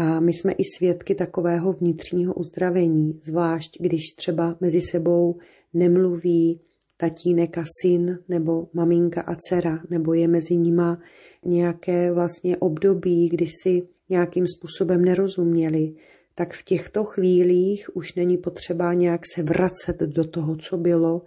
a 0.00 0.20
my 0.20 0.32
jsme 0.32 0.52
i 0.52 0.62
svědky 0.76 1.14
takového 1.14 1.72
vnitřního 1.72 2.34
uzdravení, 2.34 3.20
zvlášť 3.22 3.76
když 3.80 4.02
třeba 4.16 4.56
mezi 4.60 4.80
sebou 4.80 5.38
nemluví 5.74 6.60
tatínek 6.96 7.58
a 7.58 7.64
syn, 7.82 8.18
nebo 8.28 8.68
maminka 8.72 9.22
a 9.22 9.34
dcera, 9.34 9.78
nebo 9.90 10.14
je 10.14 10.28
mezi 10.28 10.56
nima 10.56 10.98
nějaké 11.44 12.12
vlastně 12.12 12.56
období, 12.56 13.28
kdy 13.28 13.46
si 13.62 13.88
nějakým 14.08 14.46
způsobem 14.46 15.04
nerozuměli, 15.04 15.94
tak 16.34 16.54
v 16.54 16.64
těchto 16.64 17.04
chvílích 17.04 17.96
už 17.96 18.14
není 18.14 18.36
potřeba 18.36 18.94
nějak 18.94 19.20
se 19.34 19.42
vracet 19.42 20.00
do 20.00 20.24
toho, 20.24 20.56
co 20.56 20.76
bylo, 20.76 21.22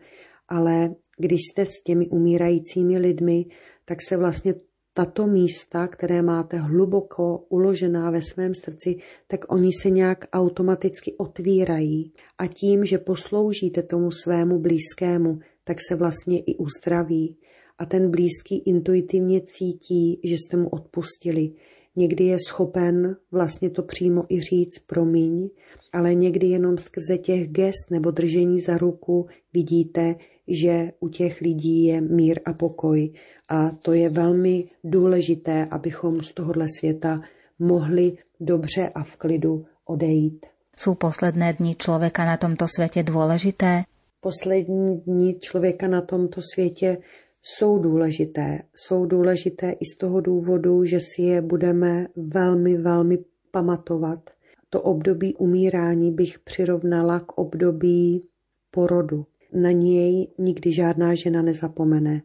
ale 0.48 0.96
když 1.18 1.40
jste 1.52 1.66
s 1.66 1.84
těmi 1.84 2.08
umírajícími 2.08 2.98
lidmi, 2.98 3.46
tak 3.86 3.98
se 4.02 4.18
vlastně 4.18 4.54
tato 4.94 5.28
místa, 5.28 5.88
které 5.88 6.22
máte 6.22 6.58
hluboko 6.58 7.46
uložená 7.50 8.12
ve 8.12 8.22
svém 8.22 8.56
srdci, 8.56 8.96
tak 9.28 9.54
oni 9.54 9.70
se 9.82 9.90
nějak 9.90 10.26
automaticky 10.34 11.14
otvírají. 11.18 12.14
A 12.38 12.48
tím, 12.48 12.86
že 12.86 12.98
posloužíte 12.98 13.84
tomu 13.84 14.12
svému 14.12 14.60
blízkému, 14.60 15.40
tak 15.64 15.78
se 15.88 15.96
vlastně 15.96 16.40
i 16.40 16.56
uzdraví. 16.58 17.38
A 17.78 17.86
ten 17.86 18.12
blízký 18.12 18.64
intuitivně 18.66 19.42
cítí, 19.42 20.20
že 20.24 20.36
jste 20.36 20.58
mu 20.58 20.70
odpustili. 20.70 21.54
Někdy 21.96 22.24
je 22.24 22.38
schopen 22.48 23.16
vlastně 23.32 23.70
to 23.70 23.84
přímo 23.84 24.24
i 24.30 24.42
říct 24.42 24.80
promiň, 24.88 25.50
ale 25.94 26.16
někdy 26.16 26.48
jenom 26.48 26.78
skrze 26.78 27.18
těch 27.18 27.48
gest 27.48 27.92
nebo 27.92 28.12
držení 28.12 28.60
za 28.60 28.78
ruku 28.78 29.28
vidíte, 29.54 30.16
že 30.48 30.92
u 31.00 31.08
těch 31.08 31.42
lidí 31.42 31.86
je 31.86 32.02
mír 32.02 32.40
a 32.46 32.54
pokoj. 32.54 33.14
A 33.52 33.72
to 33.84 33.94
je 33.94 34.10
velmi 34.10 34.66
důležité, 34.84 35.68
abychom 35.72 36.22
z 36.22 36.34
tohohle 36.34 36.66
světa 36.80 37.22
mohli 37.60 38.18
dobře 38.40 38.90
a 38.90 39.04
v 39.04 39.16
klidu 39.16 39.66
odejít. 39.86 40.46
Jsou 40.78 40.96
posledné 40.96 41.54
dny 41.54 41.76
člověka 41.76 42.26
na 42.26 42.38
tomto 42.38 42.66
světě 42.76 43.04
důležité? 43.04 43.84
Poslední 44.22 44.98
dny 44.98 45.36
člověka 45.40 45.88
na 45.88 46.02
tomto 46.02 46.42
světě 46.54 46.98
jsou 47.44 47.80
důležité. 47.80 48.60
Jsou 48.76 49.06
důležité 49.06 49.72
i 49.72 49.86
z 49.86 49.98
toho 49.98 50.22
důvodu, 50.22 50.86
že 50.86 51.00
si 51.00 51.22
je 51.22 51.42
budeme 51.42 52.08
velmi, 52.16 52.78
velmi 52.78 53.18
pamatovat. 53.52 54.30
To 54.70 54.82
období 54.82 55.36
umírání 55.36 56.12
bych 56.12 56.40
přirovnala 56.40 57.20
k 57.20 57.38
období 57.38 58.28
porodu. 58.72 59.26
Na 59.54 59.72
něj 59.72 60.28
nikdy 60.38 60.72
žádná 60.72 61.16
žena 61.16 61.42
nezapomene. 61.42 62.22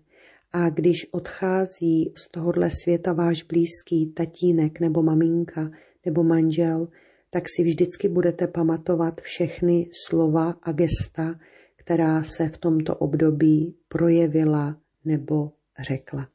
A 0.58 0.68
když 0.70 1.06
odchází 1.12 2.12
z 2.16 2.30
tohohle 2.30 2.70
světa 2.70 3.12
váš 3.12 3.42
blízký 3.42 4.06
tatínek 4.06 4.80
nebo 4.80 5.02
maminka 5.02 5.70
nebo 6.04 6.22
manžel, 6.22 6.88
tak 7.30 7.44
si 7.48 7.62
vždycky 7.62 8.08
budete 8.08 8.46
pamatovat 8.46 9.20
všechny 9.20 9.88
slova 9.92 10.54
a 10.62 10.72
gesta, 10.72 11.40
která 11.76 12.22
se 12.22 12.48
v 12.48 12.58
tomto 12.58 12.96
období 12.96 13.76
projevila 13.88 14.76
nebo 15.04 15.52
řekla. 15.80 16.28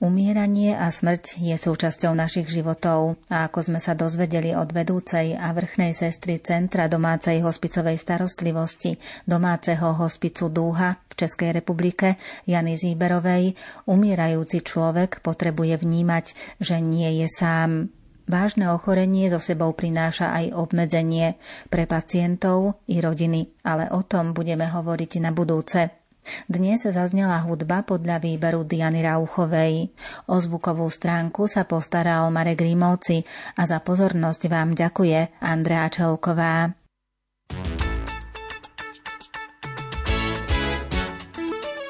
Umieranie 0.00 0.72
a 0.80 0.88
smrť 0.88 1.44
je 1.44 1.52
súčasťou 1.60 2.16
našich 2.16 2.48
životov 2.48 3.20
a 3.28 3.44
ako 3.44 3.68
sme 3.68 3.84
sa 3.84 3.92
dozvedeli 3.92 4.56
od 4.56 4.72
vedúcej 4.72 5.36
a 5.36 5.52
vrchnej 5.52 5.92
sestry 5.92 6.40
Centra 6.40 6.88
domácej 6.88 7.44
hospicovej 7.44 8.00
starostlivosti 8.00 8.96
domáceho 9.28 9.92
hospicu 10.00 10.48
Dúha 10.48 10.96
v 11.04 11.12
Českej 11.20 11.52
republike 11.52 12.16
Jany 12.48 12.80
Zíberovej, 12.80 13.52
umierajúci 13.92 14.64
človek 14.64 15.20
potrebuje 15.20 15.76
vnímať, 15.84 16.32
že 16.56 16.80
nie 16.80 17.20
je 17.20 17.28
sám. 17.28 17.92
Vážne 18.24 18.72
ochorenie 18.72 19.28
so 19.28 19.36
sebou 19.36 19.76
prináša 19.76 20.32
aj 20.32 20.56
obmedzenie 20.56 21.36
pre 21.68 21.84
pacientov 21.84 22.80
i 22.88 23.04
rodiny, 23.04 23.52
ale 23.68 23.92
o 23.92 24.00
tom 24.00 24.32
budeme 24.32 24.64
hovoriť 24.64 25.20
na 25.20 25.28
budúce. 25.28 25.99
Dnes 26.46 26.84
zaznela 26.84 27.40
hudba 27.44 27.82
podľa 27.82 28.20
výberu 28.20 28.66
Diany 28.66 29.02
Rauchovej. 29.04 29.90
O 30.28 30.36
zvukovú 30.36 30.86
stránku 30.88 31.48
sa 31.48 31.64
postaral 31.64 32.28
Marek 32.28 32.62
Rímovci 32.62 33.24
a 33.56 33.66
za 33.66 33.80
pozornosť 33.80 34.42
vám 34.48 34.76
ďakuje 34.76 35.42
Andrea 35.42 35.88
Čelková. 35.88 36.76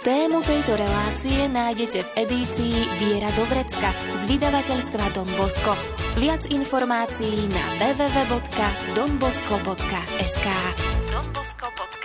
Tému 0.00 0.40
tejto 0.40 0.80
relácie 0.80 1.44
nájdete 1.52 2.00
v 2.00 2.24
edícii 2.24 2.72
Viera 3.04 3.28
Dobrecka 3.36 3.92
z 3.92 4.32
vydavateľstva 4.32 5.04
Don 5.12 5.28
Bosco. 5.36 5.76
Viac 6.16 6.48
informácií 6.48 7.36
na 7.52 7.64
www.donbosco.sk 7.84 10.46
donbosco.sk 11.12 11.99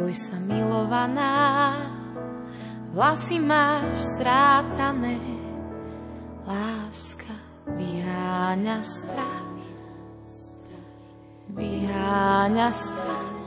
neboj 0.00 0.16
sa 0.16 0.40
milovaná, 0.48 1.76
vlasy 2.96 3.36
máš 3.36 4.00
zrátané, 4.16 5.20
láska 6.48 7.36
vyháňa 7.68 8.80
strach, 8.80 9.60
vyháňa 11.52 12.72
strach, 12.72 13.44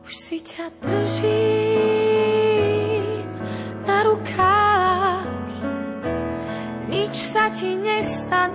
už 0.00 0.16
si 0.16 0.40
ťa 0.40 0.72
držím 0.80 1.28
na 3.84 4.00
rukách. 4.00 4.64
Sa 7.34 7.50
ti 7.50 7.74
nestane. 7.74 8.53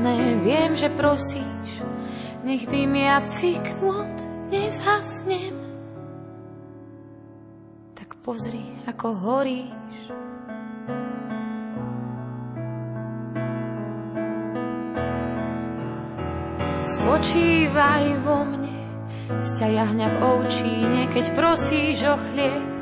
Dočasné, 0.00 0.40
viem, 0.44 0.72
že 0.76 0.88
prosíš, 0.88 1.68
nech 2.44 2.64
dymiaci 2.66 3.60
knôt 3.60 4.16
nezhasnem. 4.48 5.56
Tak 7.94 8.16
pozri, 8.24 8.64
ako 8.88 9.12
horíš. 9.12 9.96
Spočívaj 16.80 18.04
vo 18.24 18.48
mne, 18.48 18.80
z 19.36 19.48
ťa 19.60 19.68
jahňa 19.68 20.08
v 20.08 20.18
ovčíne, 20.24 21.02
keď 21.12 21.24
prosíš 21.36 21.98
o 22.08 22.16
chlieb, 22.32 22.72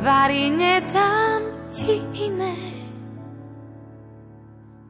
varí 0.00 0.48
nedám 0.48 1.68
ti 1.68 2.00
iné. 2.16 2.81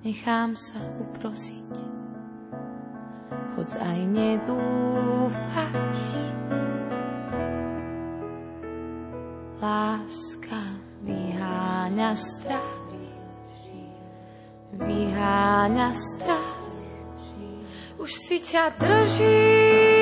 Nechám 0.03 0.59
sa 0.59 0.83
uprosiť, 0.99 1.79
hoď 3.55 3.71
aj 3.79 4.01
nedúfaš. 4.11 6.03
Láska 9.63 10.59
vyháňa 11.07 12.19
strach, 12.19 12.83
vyháňa 14.75 15.95
strach. 15.95 16.59
Už 18.03 18.11
si 18.11 18.43
ťa 18.43 18.75
držím 18.83 20.02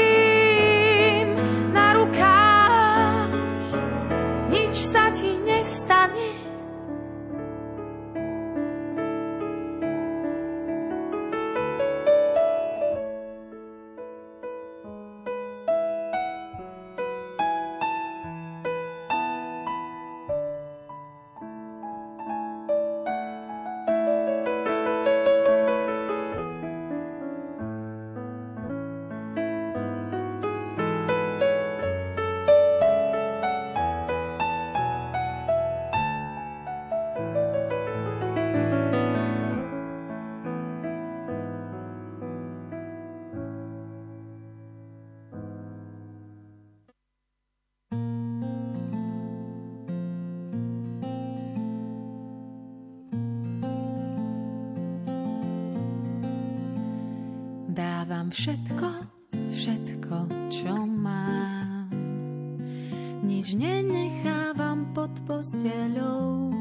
všetko, 58.31 58.91
všetko, 59.51 60.16
čo 60.55 60.74
mám. 60.87 61.91
Nič 63.26 63.59
nenechávam 63.59 64.87
pod 64.95 65.11
posteľou, 65.26 66.55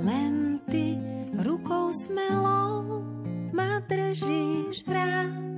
len 0.00 0.56
ty 0.72 0.96
rukou 1.36 1.92
smelou 1.92 3.04
ma 3.52 3.84
držíš 3.84 4.88
rád, 4.88 5.56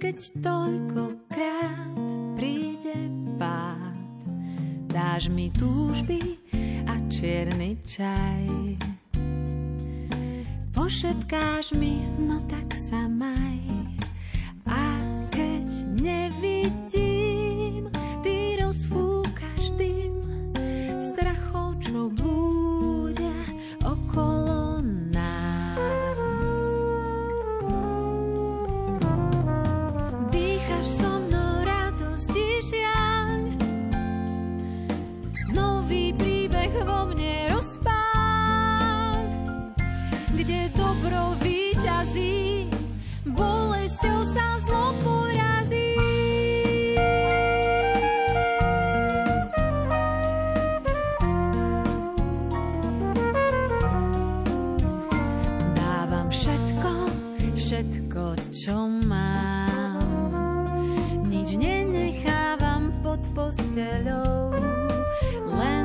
keď 0.00 0.16
toľkokrát 0.40 1.96
príde 2.40 2.96
pád. 3.36 4.00
Dáš 4.88 5.28
mi 5.28 5.52
túžby 5.52 6.40
a 6.88 6.96
čierny 7.12 7.76
čaj. 7.84 8.48
Pošetkáš 10.72 11.76
mi, 11.76 12.00
no 12.16 12.40
tak 12.48 12.72
sa 12.72 13.06
stelou. 63.64 64.52
Len 65.58 65.83